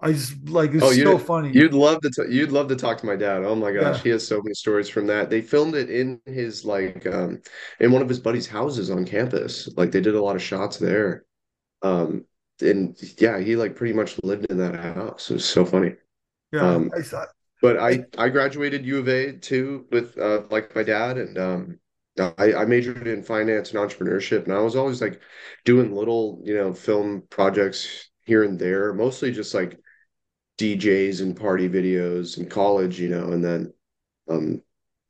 I 0.00 0.12
just 0.12 0.48
like 0.48 0.72
it's 0.74 0.82
oh, 0.82 0.92
so 0.92 1.18
funny. 1.18 1.52
You'd 1.52 1.72
love 1.72 2.00
to 2.00 2.10
t- 2.10 2.34
you'd 2.34 2.50
love 2.50 2.66
to 2.68 2.76
talk 2.76 2.98
to 2.98 3.06
my 3.06 3.14
dad. 3.14 3.44
Oh 3.44 3.54
my 3.54 3.70
gosh, 3.70 3.98
yeah. 3.98 4.02
he 4.02 4.08
has 4.10 4.26
so 4.26 4.42
many 4.42 4.54
stories 4.54 4.88
from 4.88 5.06
that. 5.06 5.30
They 5.30 5.40
filmed 5.40 5.76
it 5.76 5.88
in 5.88 6.20
his 6.26 6.64
like 6.64 7.06
um 7.06 7.40
in 7.78 7.92
one 7.92 8.02
of 8.02 8.08
his 8.08 8.18
buddies' 8.18 8.48
houses 8.48 8.90
on 8.90 9.04
campus. 9.04 9.68
Like 9.76 9.92
they 9.92 10.00
did 10.00 10.16
a 10.16 10.22
lot 10.22 10.34
of 10.34 10.42
shots 10.42 10.78
there. 10.78 11.24
Um 11.82 12.24
and 12.60 12.96
yeah, 13.18 13.38
he 13.38 13.56
like 13.56 13.76
pretty 13.76 13.94
much 13.94 14.18
lived 14.22 14.46
in 14.50 14.58
that 14.58 14.74
house. 14.74 15.30
It 15.30 15.34
was 15.34 15.44
so 15.44 15.64
funny. 15.64 15.94
Yeah, 16.52 16.66
um, 16.66 16.90
I 16.96 17.02
saw. 17.02 17.26
But 17.60 17.78
I 17.78 18.04
I 18.18 18.28
graduated 18.28 18.84
U 18.84 18.98
of 18.98 19.08
A 19.08 19.32
too 19.32 19.86
with 19.90 20.18
uh 20.18 20.42
like 20.50 20.74
my 20.74 20.82
dad 20.82 21.18
and 21.18 21.38
um 21.38 21.78
I, 22.18 22.52
I 22.54 22.64
majored 22.66 23.06
in 23.06 23.22
finance 23.22 23.70
and 23.72 23.78
entrepreneurship, 23.78 24.44
and 24.44 24.52
I 24.52 24.60
was 24.60 24.76
always 24.76 25.00
like 25.00 25.22
doing 25.64 25.94
little, 25.94 26.42
you 26.44 26.54
know, 26.54 26.74
film 26.74 27.22
projects 27.30 28.10
here 28.24 28.44
and 28.44 28.58
there, 28.58 28.92
mostly 28.92 29.32
just 29.32 29.54
like 29.54 29.78
DJs 30.58 31.22
and 31.22 31.36
party 31.36 31.68
videos 31.68 32.38
in 32.38 32.48
college, 32.48 33.00
you 33.00 33.08
know, 33.08 33.32
and 33.32 33.44
then 33.44 33.72
um 34.28 34.62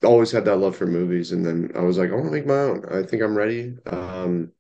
always 0.05 0.31
had 0.33 0.45
that 0.47 0.57
love 0.59 0.77
for 0.77 0.87
movies. 0.87 1.33
And 1.33 1.45
then 1.47 1.73
I 1.77 1.81
was 1.81 1.99
like, 1.99 2.11
I 2.11 2.15
want 2.15 2.27
to 2.27 2.33
make 2.33 2.47
my 2.47 2.55
own. 2.59 2.85
I 2.93 3.03
think 3.07 3.23
I'm 3.23 3.37
ready. 3.37 3.77
Um 3.87 4.53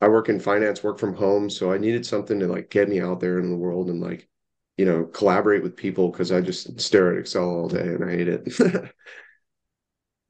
I 0.00 0.08
work 0.08 0.28
in 0.28 0.38
finance, 0.40 0.82
work 0.82 0.98
from 0.98 1.14
home, 1.14 1.48
so 1.48 1.72
I 1.72 1.78
needed 1.78 2.04
something 2.04 2.38
to 2.40 2.46
like 2.46 2.70
get 2.70 2.88
me 2.88 3.00
out 3.00 3.20
there 3.20 3.38
in 3.38 3.50
the 3.50 3.56
world 3.56 3.88
and 3.88 4.00
like, 4.00 4.28
you 4.76 4.84
know, 4.84 5.04
collaborate 5.04 5.62
with 5.62 5.76
people 5.76 6.10
because 6.10 6.30
I 6.32 6.40
just 6.40 6.78
stare 6.80 7.12
at 7.12 7.18
Excel 7.18 7.44
all 7.44 7.68
day 7.68 7.80
and 7.80 8.04
I 8.04 8.10
hate 8.10 8.28
it. 8.28 8.48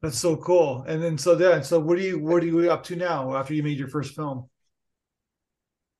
That's 0.01 0.17
so 0.17 0.37
cool. 0.37 0.85
And 0.87 1.03
then 1.03 1.17
so 1.17 1.35
then 1.35 1.63
so 1.63 1.79
what 1.79 1.97
are 1.97 2.01
you 2.01 2.19
what 2.19 2.43
are 2.43 2.45
you 2.45 2.71
up 2.71 2.83
to 2.85 2.95
now 2.95 3.35
after 3.35 3.53
you 3.53 3.63
made 3.63 3.77
your 3.77 3.87
first 3.87 4.15
film? 4.15 4.49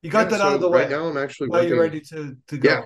You 0.02 0.12
got 0.12 0.26
yeah, 0.26 0.30
that 0.30 0.40
so 0.40 0.48
out 0.48 0.54
of 0.56 0.62
the 0.62 0.70
way. 0.70 0.82
Right 0.82 0.90
now 0.92 1.08
I'm 1.08 1.18
actually 1.18 1.50
working, 1.50 1.70
you 1.70 1.82
ready 1.82 2.02
to 2.02 2.38
to 2.48 2.58
go. 2.58 2.70
Yeah. 2.70 2.84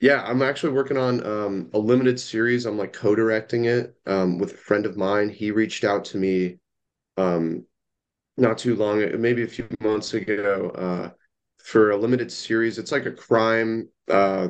Yeah, 0.00 0.22
I'm 0.22 0.42
actually 0.42 0.74
working 0.74 0.96
on 0.96 1.26
um, 1.26 1.70
a 1.74 1.78
limited 1.78 2.20
series. 2.20 2.66
I'm 2.66 2.78
like 2.78 2.92
co-directing 2.92 3.64
it 3.64 3.96
um, 4.06 4.38
with 4.38 4.52
a 4.52 4.56
friend 4.56 4.86
of 4.86 4.96
mine. 4.96 5.28
He 5.28 5.50
reached 5.50 5.82
out 5.82 6.04
to 6.06 6.18
me 6.18 6.58
um, 7.16 7.64
not 8.38 8.58
too 8.58 8.76
long, 8.76 9.20
maybe 9.20 9.42
a 9.42 9.48
few 9.48 9.68
months 9.80 10.14
ago, 10.14 10.70
uh, 10.70 11.10
for 11.58 11.90
a 11.90 11.96
limited 11.96 12.32
series. 12.32 12.78
It's 12.78 12.92
like 12.92 13.06
a 13.06 13.12
crime 13.12 13.88
uh, 14.08 14.48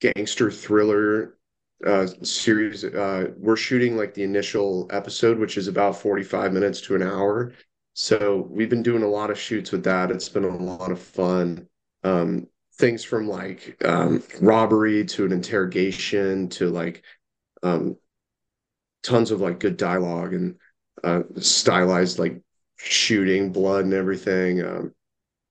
gangster 0.00 0.50
thriller 0.50 1.38
uh, 1.84 2.06
series. 2.22 2.84
Uh, 2.84 3.30
we're 3.36 3.56
shooting 3.56 3.96
like 3.96 4.14
the 4.14 4.22
initial 4.22 4.86
episode, 4.90 5.38
which 5.38 5.56
is 5.56 5.68
about 5.68 6.00
45 6.00 6.52
minutes 6.52 6.80
to 6.82 6.94
an 6.94 7.02
hour. 7.02 7.52
So 7.94 8.46
we've 8.50 8.70
been 8.70 8.82
doing 8.82 9.02
a 9.02 9.08
lot 9.08 9.30
of 9.30 9.38
shoots 9.38 9.72
with 9.72 9.84
that. 9.84 10.10
It's 10.10 10.28
been 10.28 10.44
a 10.44 10.56
lot 10.56 10.90
of 10.90 11.00
fun. 11.00 11.66
Um, 12.02 12.48
things 12.76 13.04
from 13.04 13.28
like 13.28 13.76
um, 13.84 14.22
robbery 14.40 15.04
to 15.06 15.24
an 15.24 15.32
interrogation 15.32 16.48
to 16.50 16.70
like 16.70 17.02
um, 17.62 17.96
tons 19.02 19.30
of 19.30 19.40
like 19.40 19.60
good 19.60 19.76
dialogue 19.76 20.34
and 20.34 20.56
uh, 21.04 21.22
stylized 21.38 22.18
like 22.18 22.40
shooting, 22.84 23.52
blood 23.52 23.84
and 23.84 23.94
everything. 23.94 24.62
Um, 24.62 24.94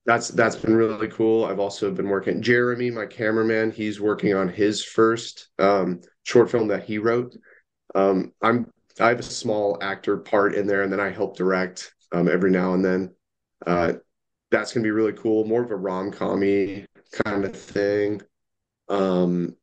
that's 0.05 0.29
that's 0.29 0.55
been 0.55 0.75
really 0.75 1.07
cool. 1.07 1.45
I've 1.45 1.59
also 1.59 1.89
been 1.91 2.09
working. 2.09 2.41
Jeremy, 2.41 2.91
my 2.91 3.05
cameraman, 3.05 3.71
he's 3.71 4.01
working 4.01 4.33
on 4.33 4.49
his 4.49 4.83
first 4.83 5.49
um, 5.59 6.01
short 6.23 6.51
film 6.51 6.67
that 6.67 6.83
he 6.83 6.97
wrote. 6.97 7.35
Um, 7.95 8.33
I'm 8.41 8.69
I 8.99 9.09
have 9.09 9.19
a 9.19 9.23
small 9.23 9.77
actor 9.81 10.17
part 10.17 10.55
in 10.55 10.67
there, 10.67 10.83
and 10.83 10.91
then 10.91 10.99
I 10.99 11.09
help 11.09 11.37
direct 11.37 11.93
um, 12.11 12.27
every 12.27 12.51
now 12.51 12.73
and 12.73 12.83
then. 12.83 13.15
Uh, 13.65 13.93
that's 14.51 14.73
gonna 14.73 14.83
be 14.83 14.91
really 14.91 15.13
cool. 15.13 15.45
More 15.45 15.63
of 15.63 15.71
a 15.71 15.75
rom 15.75 16.11
commy 16.11 16.85
kind 17.25 17.45
of 17.45 17.55
thing. 17.55 18.21
Um, 18.89 19.55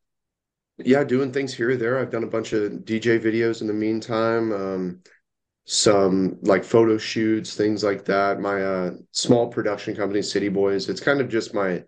yeah, 0.79 1.03
doing 1.03 1.31
things 1.31 1.53
here 1.53 1.69
or 1.69 1.75
there. 1.75 1.99
I've 1.99 2.09
done 2.09 2.23
a 2.23 2.27
bunch 2.27 2.53
of 2.53 2.71
DJ 2.71 3.19
videos 3.19 3.61
in 3.61 3.67
the 3.67 3.73
meantime. 3.73 4.51
Some 5.73 6.37
like 6.41 6.65
photo 6.65 6.97
shoots, 6.97 7.55
things 7.55 7.81
like 7.81 8.03
that. 8.03 8.41
My 8.41 8.61
uh, 8.61 8.91
small 9.11 9.47
production 9.47 9.95
company, 9.95 10.21
City 10.21 10.49
Boys. 10.49 10.89
It's 10.89 10.99
kind 10.99 11.21
of 11.21 11.29
just 11.29 11.53
my 11.53 11.85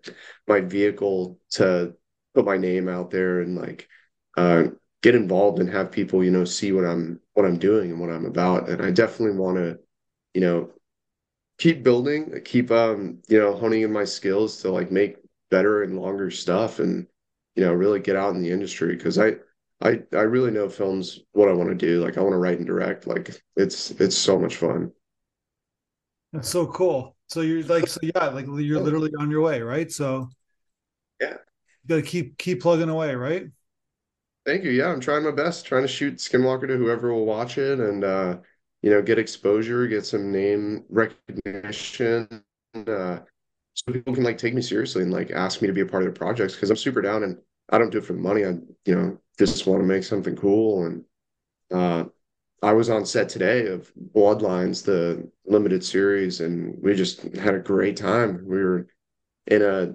my 0.48 0.62
vehicle 0.62 1.38
to 1.50 1.94
put 2.34 2.46
my 2.46 2.56
name 2.56 2.88
out 2.88 3.10
there 3.10 3.40
and 3.40 3.56
like 3.56 3.86
uh, 4.38 4.68
get 5.02 5.14
involved 5.14 5.58
and 5.58 5.68
have 5.68 5.92
people, 5.92 6.24
you 6.24 6.30
know, 6.30 6.46
see 6.46 6.72
what 6.72 6.86
I'm 6.86 7.20
what 7.34 7.44
I'm 7.44 7.58
doing 7.58 7.90
and 7.90 8.00
what 8.00 8.08
I'm 8.08 8.24
about. 8.24 8.70
And 8.70 8.80
I 8.80 8.90
definitely 8.90 9.36
want 9.38 9.58
to, 9.58 9.78
you 10.32 10.40
know, 10.40 10.70
keep 11.58 11.82
building, 11.82 12.40
keep 12.44 12.70
um, 12.70 13.18
you 13.28 13.38
know, 13.38 13.54
honing 13.54 13.82
in 13.82 13.92
my 13.92 14.04
skills 14.04 14.62
to 14.62 14.70
like 14.70 14.90
make 14.90 15.18
better 15.50 15.82
and 15.82 16.00
longer 16.00 16.30
stuff. 16.30 16.78
And 16.78 17.06
you 17.54 17.64
know, 17.64 17.74
really 17.74 18.00
get 18.00 18.16
out 18.16 18.34
in 18.34 18.42
the 18.42 18.50
industry 18.50 18.96
because 18.96 19.18
I 19.18 19.34
I 19.82 20.02
I 20.12 20.22
really 20.22 20.50
know 20.50 20.68
film's 20.68 21.20
what 21.32 21.48
I 21.48 21.52
want 21.52 21.70
to 21.70 21.74
do. 21.74 22.02
Like 22.02 22.16
I 22.16 22.20
want 22.20 22.32
to 22.32 22.38
write 22.38 22.58
and 22.58 22.66
direct. 22.66 23.06
Like 23.06 23.30
it's 23.56 23.90
it's 23.92 24.16
so 24.16 24.38
much 24.38 24.56
fun. 24.56 24.92
That's 26.32 26.48
so 26.48 26.66
cool. 26.66 27.16
So 27.28 27.40
you're 27.40 27.62
like, 27.62 27.86
so 27.86 28.00
yeah, 28.02 28.28
like 28.28 28.46
you're 28.46 28.80
literally 28.80 29.10
on 29.18 29.30
your 29.30 29.42
way, 29.42 29.60
right? 29.62 29.90
So 29.90 30.28
yeah, 31.20 31.36
you 31.84 31.88
got 31.88 31.96
to 31.96 32.02
keep 32.02 32.38
keep 32.38 32.62
plugging 32.62 32.88
away, 32.88 33.14
right? 33.14 33.46
Thank 34.44 34.64
you. 34.64 34.72
Yeah, 34.72 34.88
I'm 34.88 35.00
trying 35.00 35.24
my 35.24 35.30
best, 35.30 35.64
trying 35.64 35.82
to 35.82 35.88
shoot 35.88 36.16
Skinwalker 36.16 36.66
to 36.68 36.76
whoever 36.76 37.12
will 37.12 37.24
watch 37.24 37.56
it, 37.56 37.80
and 37.80 38.04
uh, 38.04 38.38
you 38.82 38.90
know, 38.90 39.00
get 39.00 39.18
exposure, 39.18 39.86
get 39.86 40.04
some 40.04 40.30
name 40.30 40.84
recognition, 40.90 42.28
uh, 42.74 43.20
so 43.74 43.92
people 43.92 44.14
can 44.14 44.24
like 44.24 44.38
take 44.38 44.54
me 44.54 44.62
seriously 44.62 45.02
and 45.02 45.12
like 45.12 45.30
ask 45.30 45.62
me 45.62 45.68
to 45.68 45.72
be 45.74 45.80
a 45.80 45.86
part 45.86 46.02
of 46.02 46.06
their 46.06 46.12
projects 46.18 46.54
because 46.54 46.70
I'm 46.70 46.76
super 46.76 47.00
down 47.00 47.22
and 47.22 47.38
I 47.70 47.78
don't 47.78 47.90
do 47.90 47.98
it 47.98 48.04
for 48.04 48.12
the 48.12 48.20
money. 48.20 48.44
I 48.44 48.50
you 48.84 48.94
know 48.94 49.18
just 49.38 49.66
want 49.66 49.80
to 49.80 49.86
make 49.86 50.04
something 50.04 50.36
cool 50.36 50.86
and 50.86 51.04
uh, 51.72 52.04
I 52.62 52.72
was 52.72 52.88
on 52.88 53.04
set 53.04 53.28
today 53.28 53.66
of 53.66 53.92
Bloodlines, 54.14 54.84
the 54.84 55.30
limited 55.44 55.84
series, 55.84 56.40
and 56.40 56.76
we 56.82 56.94
just 56.94 57.22
had 57.34 57.54
a 57.54 57.58
great 57.58 57.96
time. 57.96 58.42
We 58.46 58.56
were 58.56 58.88
in 59.46 59.62
a 59.62 59.94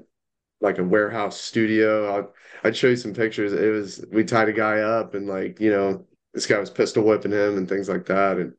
like 0.61 0.77
a 0.77 0.83
warehouse 0.83 1.39
studio. 1.39 2.19
I'd, 2.19 2.25
I'd 2.63 2.77
show 2.77 2.87
you 2.87 2.95
some 2.95 3.13
pictures. 3.13 3.53
It 3.53 3.69
was 3.71 4.05
we 4.11 4.23
tied 4.23 4.49
a 4.49 4.53
guy 4.53 4.79
up 4.81 5.15
and 5.15 5.27
like 5.27 5.59
you 5.59 5.71
know 5.71 6.05
this 6.33 6.45
guy 6.45 6.59
was 6.59 6.69
pistol 6.69 7.03
whipping 7.03 7.31
him 7.31 7.57
and 7.57 7.67
things 7.67 7.89
like 7.89 8.05
that. 8.05 8.37
And 8.37 8.53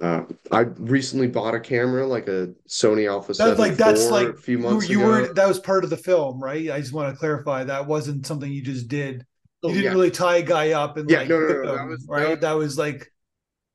uh, 0.00 0.24
I 0.50 0.60
recently 0.60 1.26
bought 1.26 1.54
a 1.54 1.60
camera, 1.60 2.06
like 2.06 2.26
a 2.26 2.54
Sony 2.68 3.08
Alpha. 3.08 3.34
That's 3.34 3.58
like 3.58 3.74
that's 3.74 4.08
like 4.08 4.28
a 4.28 4.32
few 4.32 4.58
months 4.58 4.88
you, 4.88 5.00
you 5.00 5.06
were 5.06 5.32
that 5.34 5.46
was 5.46 5.58
part 5.58 5.84
of 5.84 5.90
the 5.90 5.96
film, 5.96 6.42
right? 6.42 6.70
I 6.70 6.80
just 6.80 6.92
want 6.92 7.12
to 7.12 7.18
clarify 7.18 7.64
that 7.64 7.86
wasn't 7.86 8.26
something 8.26 8.50
you 8.50 8.62
just 8.62 8.88
did. 8.88 9.26
You 9.62 9.68
oh, 9.68 9.68
didn't 9.68 9.84
yeah. 9.84 9.90
really 9.90 10.10
tie 10.10 10.36
a 10.36 10.42
guy 10.42 10.70
up 10.70 10.96
and 10.96 11.10
yeah, 11.10 11.18
like 11.18 11.28
no, 11.28 11.40
no, 11.40 11.62
no, 11.62 11.76
that 11.76 11.86
was, 11.86 12.06
right. 12.08 12.22
That 12.22 12.30
was, 12.30 12.40
that 12.40 12.52
was 12.52 12.78
like 12.78 13.12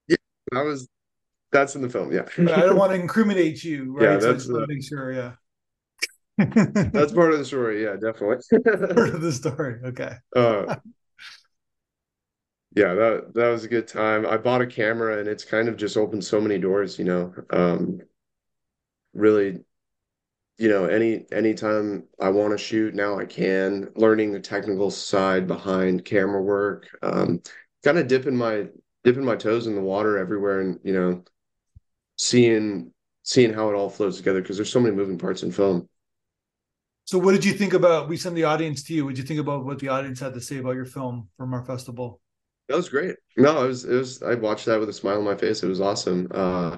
yeah, 0.08 0.16
that 0.52 0.66
was 0.66 0.88
that's 1.52 1.76
in 1.76 1.84
the 1.84 1.90
film. 1.90 2.12
Yeah, 2.12 2.26
I 2.40 2.62
don't 2.62 2.78
want 2.78 2.92
to 2.92 3.00
incriminate 3.00 3.64
you, 3.64 3.94
right? 3.98 4.14
Yeah, 4.14 4.18
that's 4.18 4.46
so 4.46 4.66
make 4.68 4.84
sure. 4.84 5.12
Yeah, 5.12 5.34
that's 6.38 7.12
part 7.14 7.34
of 7.34 7.40
the 7.40 7.46
story. 7.46 7.84
Yeah, 7.84 7.94
definitely 8.02 8.38
part 8.96 9.10
of 9.10 9.22
the 9.22 9.32
story. 9.32 9.80
Okay. 9.86 10.16
Uh, 10.36 10.78
yeah, 12.76 12.94
that 12.94 13.34
that 13.34 13.50
was 13.50 13.64
a 13.64 13.70
good 13.70 13.88
time. 13.88 14.26
I 14.26 14.36
bought 14.38 14.62
a 14.62 14.68
camera 14.68 15.20
and 15.20 15.30
it's 15.30 15.46
kind 15.46 15.70
of 15.70 15.78
just 15.78 15.96
opened 15.96 16.26
so 16.26 16.42
many 16.42 16.58
doors, 16.60 17.00
you 17.00 17.06
know. 17.06 17.34
Um, 17.50 18.02
really, 19.14 19.64
you 20.58 20.68
know, 20.68 20.86
any 20.86 21.26
anytime 21.32 22.04
I 22.20 22.30
want 22.30 22.52
to 22.52 22.58
shoot 22.58 22.94
now 22.94 23.18
I 23.18 23.26
can. 23.26 23.92
Learning 23.96 24.34
the 24.34 24.42
technical 24.42 24.92
side 24.92 25.48
behind 25.48 26.04
camera 26.04 26.42
work, 26.42 26.90
um, 27.02 27.42
kind 27.84 27.98
of 27.98 28.08
dipping 28.08 28.36
my 28.36 28.68
dipping 29.06 29.24
my 29.24 29.38
toes 29.38 29.68
in 29.68 29.76
the 29.76 29.82
water 29.82 30.18
everywhere, 30.18 30.60
and 30.60 30.78
you 30.84 30.94
know, 30.94 31.24
seeing 32.18 32.92
seeing 33.24 33.54
how 33.54 33.70
it 33.70 33.76
all 33.76 33.90
flows 33.90 34.18
together 34.18 34.42
because 34.42 34.58
there's 34.58 34.72
so 34.72 34.82
many 34.82 34.94
moving 34.94 35.18
parts 35.18 35.44
in 35.44 35.52
film. 35.52 35.88
So, 37.06 37.20
what 37.20 37.32
did 37.32 37.46
you 37.46 37.54
think 37.54 37.74
about? 37.74 38.10
We 38.10 38.18
sent 38.18 38.36
the 38.36 38.44
audience 38.44 38.84
to 38.84 38.94
you. 38.94 39.06
What 39.06 39.16
did 39.16 39.22
you 39.22 39.28
think 39.28 39.40
about 39.40 39.64
what 39.64 39.80
the 39.80 39.88
audience 39.88 40.20
had 40.20 40.34
to 40.34 40.42
say 40.42 40.58
about 40.58 40.76
your 40.76 40.86
film 40.86 41.30
from 41.38 41.54
our 41.54 41.64
festival? 41.64 42.20
That 42.68 42.78
was 42.78 42.90
great. 42.90 43.16
No, 43.38 43.64
it 43.64 43.68
was 43.68 43.86
it 43.86 43.96
was 43.96 44.24
I 44.24 44.36
watched 44.36 44.66
that 44.66 44.80
with 44.80 44.90
a 44.90 44.94
smile 44.94 45.20
on 45.20 45.24
my 45.26 45.36
face. 45.36 45.62
It 45.62 45.68
was 45.68 45.82
awesome. 45.82 46.28
Uh, 46.32 46.78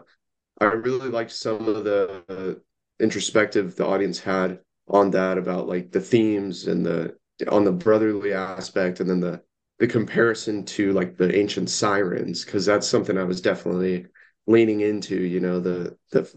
I 0.62 0.65
really 0.65 1.10
liked 1.10 1.32
some 1.32 1.67
of 1.67 1.84
the 1.86 2.24
uh, 2.29 2.56
introspective 3.03 3.75
the 3.75 3.86
audience 3.88 4.20
had 4.20 4.60
on 4.89 5.12
that 5.12 5.38
about 5.38 5.67
like 5.67 5.91
the 5.91 6.01
themes 6.01 6.67
and 6.67 6.86
the 6.86 7.17
on 7.50 7.65
the 7.65 7.72
brotherly 7.72 8.34
aspect 8.34 9.00
and 9.01 9.10
then 9.10 9.22
the 9.22 9.41
the 9.79 9.88
comparison 9.88 10.65
to 10.65 10.93
like 10.93 11.17
the 11.17 11.36
ancient 11.38 11.69
sirens 11.69 12.45
because 12.45 12.65
that's 12.65 12.88
something 12.88 13.17
I 13.17 13.23
was 13.26 13.41
definitely 13.41 14.08
leaning 14.47 14.82
into, 14.82 15.21
you 15.21 15.39
know, 15.39 15.60
the 15.60 15.97
the 16.12 16.32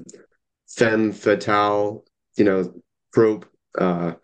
femme 0.69 1.13
fatale, 1.13 2.05
you 2.37 2.45
know, 2.45 2.75
trope 3.15 3.47
uh 3.79 4.15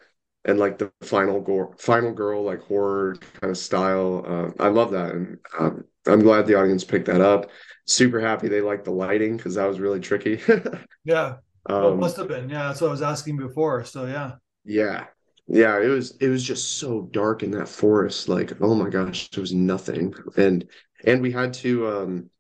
and 0.47 0.59
like 0.59 0.79
the 0.79 0.91
final 1.03 1.41
gore, 1.41 1.75
final 1.79 2.13
girl, 2.13 2.43
like 2.43 2.63
horror 2.63 3.17
kind 3.41 3.51
of 3.51 3.59
style. 3.59 4.25
Uh, 4.27 4.63
I 4.63 4.69
love 4.69 4.93
that, 4.93 5.13
and 5.13 5.39
um, 5.59 5.85
I'm 6.07 6.21
glad 6.21 6.47
the 6.47 6.55
audience 6.55 6.85
picked 6.85 7.07
that 7.07 7.21
up. 7.21 7.51
Super 7.87 8.21
happy 8.21 8.49
they 8.49 8.61
liked 8.61 8.85
the 8.85 8.93
lighting 8.93 9.37
because 9.37 9.57
that 9.57 9.67
was 9.67 9.81
really 9.81 10.01
tricky. 10.01 10.41
yeah, 11.05 11.37
um, 11.69 11.83
well, 11.83 11.93
it 11.93 11.99
must 11.99 12.17
have 12.17 12.29
been. 12.29 12.49
Yeah, 12.49 12.69
that's 12.69 12.81
what 12.81 12.89
I 12.89 12.93
was 12.93 13.03
asking 13.03 13.37
before. 13.37 13.85
So 13.85 14.07
yeah, 14.07 14.33
yeah, 14.65 15.07
yeah. 15.49 15.81
It 15.81 15.89
was 15.89 16.17
it 16.21 16.29
was 16.29 16.43
just 16.45 16.79
so 16.79 17.09
dark 17.13 17.43
in 17.43 17.51
that 17.53 17.69
forest. 17.69 18.29
Like, 18.29 18.53
oh 18.61 18.75
my 18.75 18.89
gosh, 18.89 19.29
there 19.31 19.43
was 19.43 19.53
nothing, 19.53 20.15
and 20.37 20.67
and 21.05 21.21
we 21.21 21.33
had 21.33 21.55
to. 21.55 21.89
um 21.89 22.31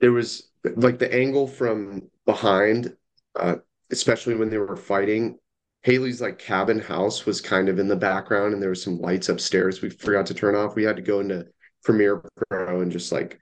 There 0.00 0.12
was 0.12 0.50
like 0.76 0.98
the 0.98 1.12
angle 1.14 1.46
from 1.46 2.10
behind, 2.26 2.96
uh, 3.36 3.56
especially 3.90 4.34
when 4.36 4.50
they 4.50 4.58
were 4.58 4.76
fighting 4.76 5.38
Haley's 5.82 6.20
like 6.20 6.38
cabin 6.38 6.78
house 6.78 7.26
was 7.26 7.40
kind 7.40 7.68
of 7.68 7.78
in 7.78 7.88
the 7.88 7.96
background 7.96 8.54
and 8.54 8.62
there 8.62 8.70
was 8.70 8.82
some 8.82 9.00
lights 9.00 9.28
upstairs 9.28 9.82
we 9.82 9.90
forgot 9.90 10.26
to 10.26 10.34
turn 10.34 10.54
off. 10.54 10.76
We 10.76 10.84
had 10.84 10.96
to 10.96 11.02
go 11.02 11.20
into 11.20 11.46
Premiere 11.82 12.22
Pro 12.48 12.82
and 12.82 12.92
just 12.92 13.10
like 13.10 13.40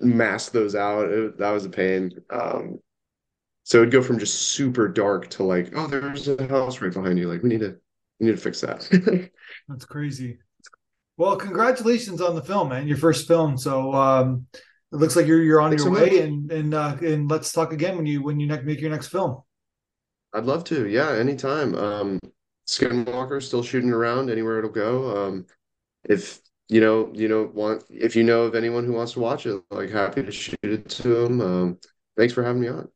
mask 0.00 0.52
those 0.52 0.74
out. 0.74 1.10
It, 1.10 1.38
that 1.38 1.50
was 1.50 1.64
a 1.64 1.70
pain. 1.70 2.12
Um, 2.30 2.78
so 3.62 3.78
it'd 3.78 3.92
go 3.92 4.02
from 4.02 4.18
just 4.18 4.34
super 4.34 4.88
dark 4.88 5.28
to 5.30 5.44
like, 5.44 5.72
oh, 5.76 5.86
there's 5.86 6.26
a 6.26 6.48
house 6.48 6.80
right 6.80 6.92
behind 6.92 7.18
you. 7.18 7.28
Like 7.28 7.42
we 7.42 7.48
need 7.48 7.60
to 7.60 7.76
we 8.18 8.26
need 8.26 8.36
to 8.36 8.40
fix 8.40 8.60
that. 8.60 9.30
That's 9.68 9.84
crazy. 9.84 10.38
Well, 11.16 11.36
congratulations 11.36 12.20
on 12.20 12.34
the 12.34 12.42
film, 12.42 12.70
man. 12.70 12.88
Your 12.88 12.96
first 12.96 13.28
film. 13.28 13.56
So 13.56 13.92
um, 13.92 14.46
it 14.92 14.96
looks 14.96 15.14
like 15.14 15.26
you're 15.26 15.42
you're 15.42 15.60
on 15.60 15.70
Thanks 15.70 15.84
your 15.84 15.94
so 15.94 16.00
way, 16.00 16.20
and 16.20 16.50
and 16.50 16.74
uh, 16.74 16.96
and 17.00 17.30
let's 17.30 17.52
talk 17.52 17.72
again 17.72 17.96
when 17.96 18.06
you 18.06 18.22
when 18.22 18.40
you 18.40 18.48
make 18.48 18.80
your 18.80 18.90
next 18.90 19.08
film. 19.08 19.42
I'd 20.32 20.44
love 20.44 20.64
to. 20.64 20.88
Yeah, 20.88 21.12
anytime. 21.12 21.74
Um, 21.74 22.18
Skinwalker 22.66 23.42
still 23.42 23.62
shooting 23.62 23.90
around 23.90 24.30
anywhere 24.30 24.58
it'll 24.58 24.70
go. 24.70 25.26
Um, 25.26 25.46
if 26.08 26.40
you 26.68 26.80
know, 26.80 27.10
you 27.12 27.28
know, 27.28 27.50
want 27.52 27.84
if 27.90 28.16
you 28.16 28.22
know 28.22 28.42
of 28.42 28.54
anyone 28.54 28.84
who 28.84 28.92
wants 28.92 29.12
to 29.12 29.20
watch 29.20 29.46
it, 29.46 29.62
like 29.70 29.90
happy 29.90 30.22
to 30.22 30.32
shoot 30.32 30.58
it 30.62 30.88
to 30.88 31.08
them. 31.08 31.40
Um, 31.40 31.78
thanks 32.16 32.32
for 32.32 32.42
having 32.42 32.62
me 32.62 32.68
on. 32.68 32.88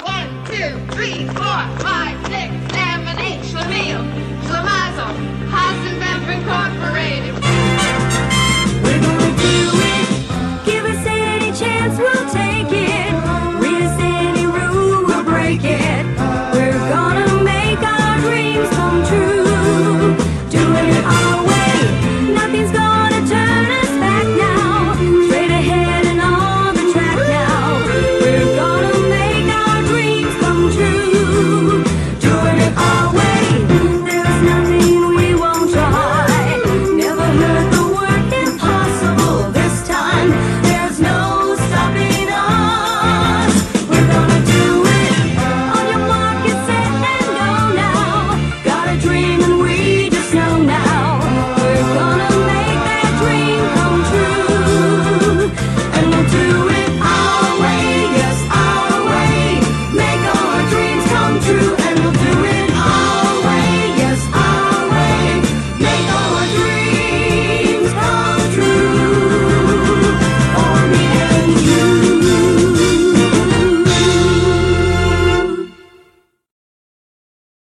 One, 0.00 0.44
two, 0.46 0.94
three, 0.94 1.26
four, 1.26 1.78
five. 1.78 2.17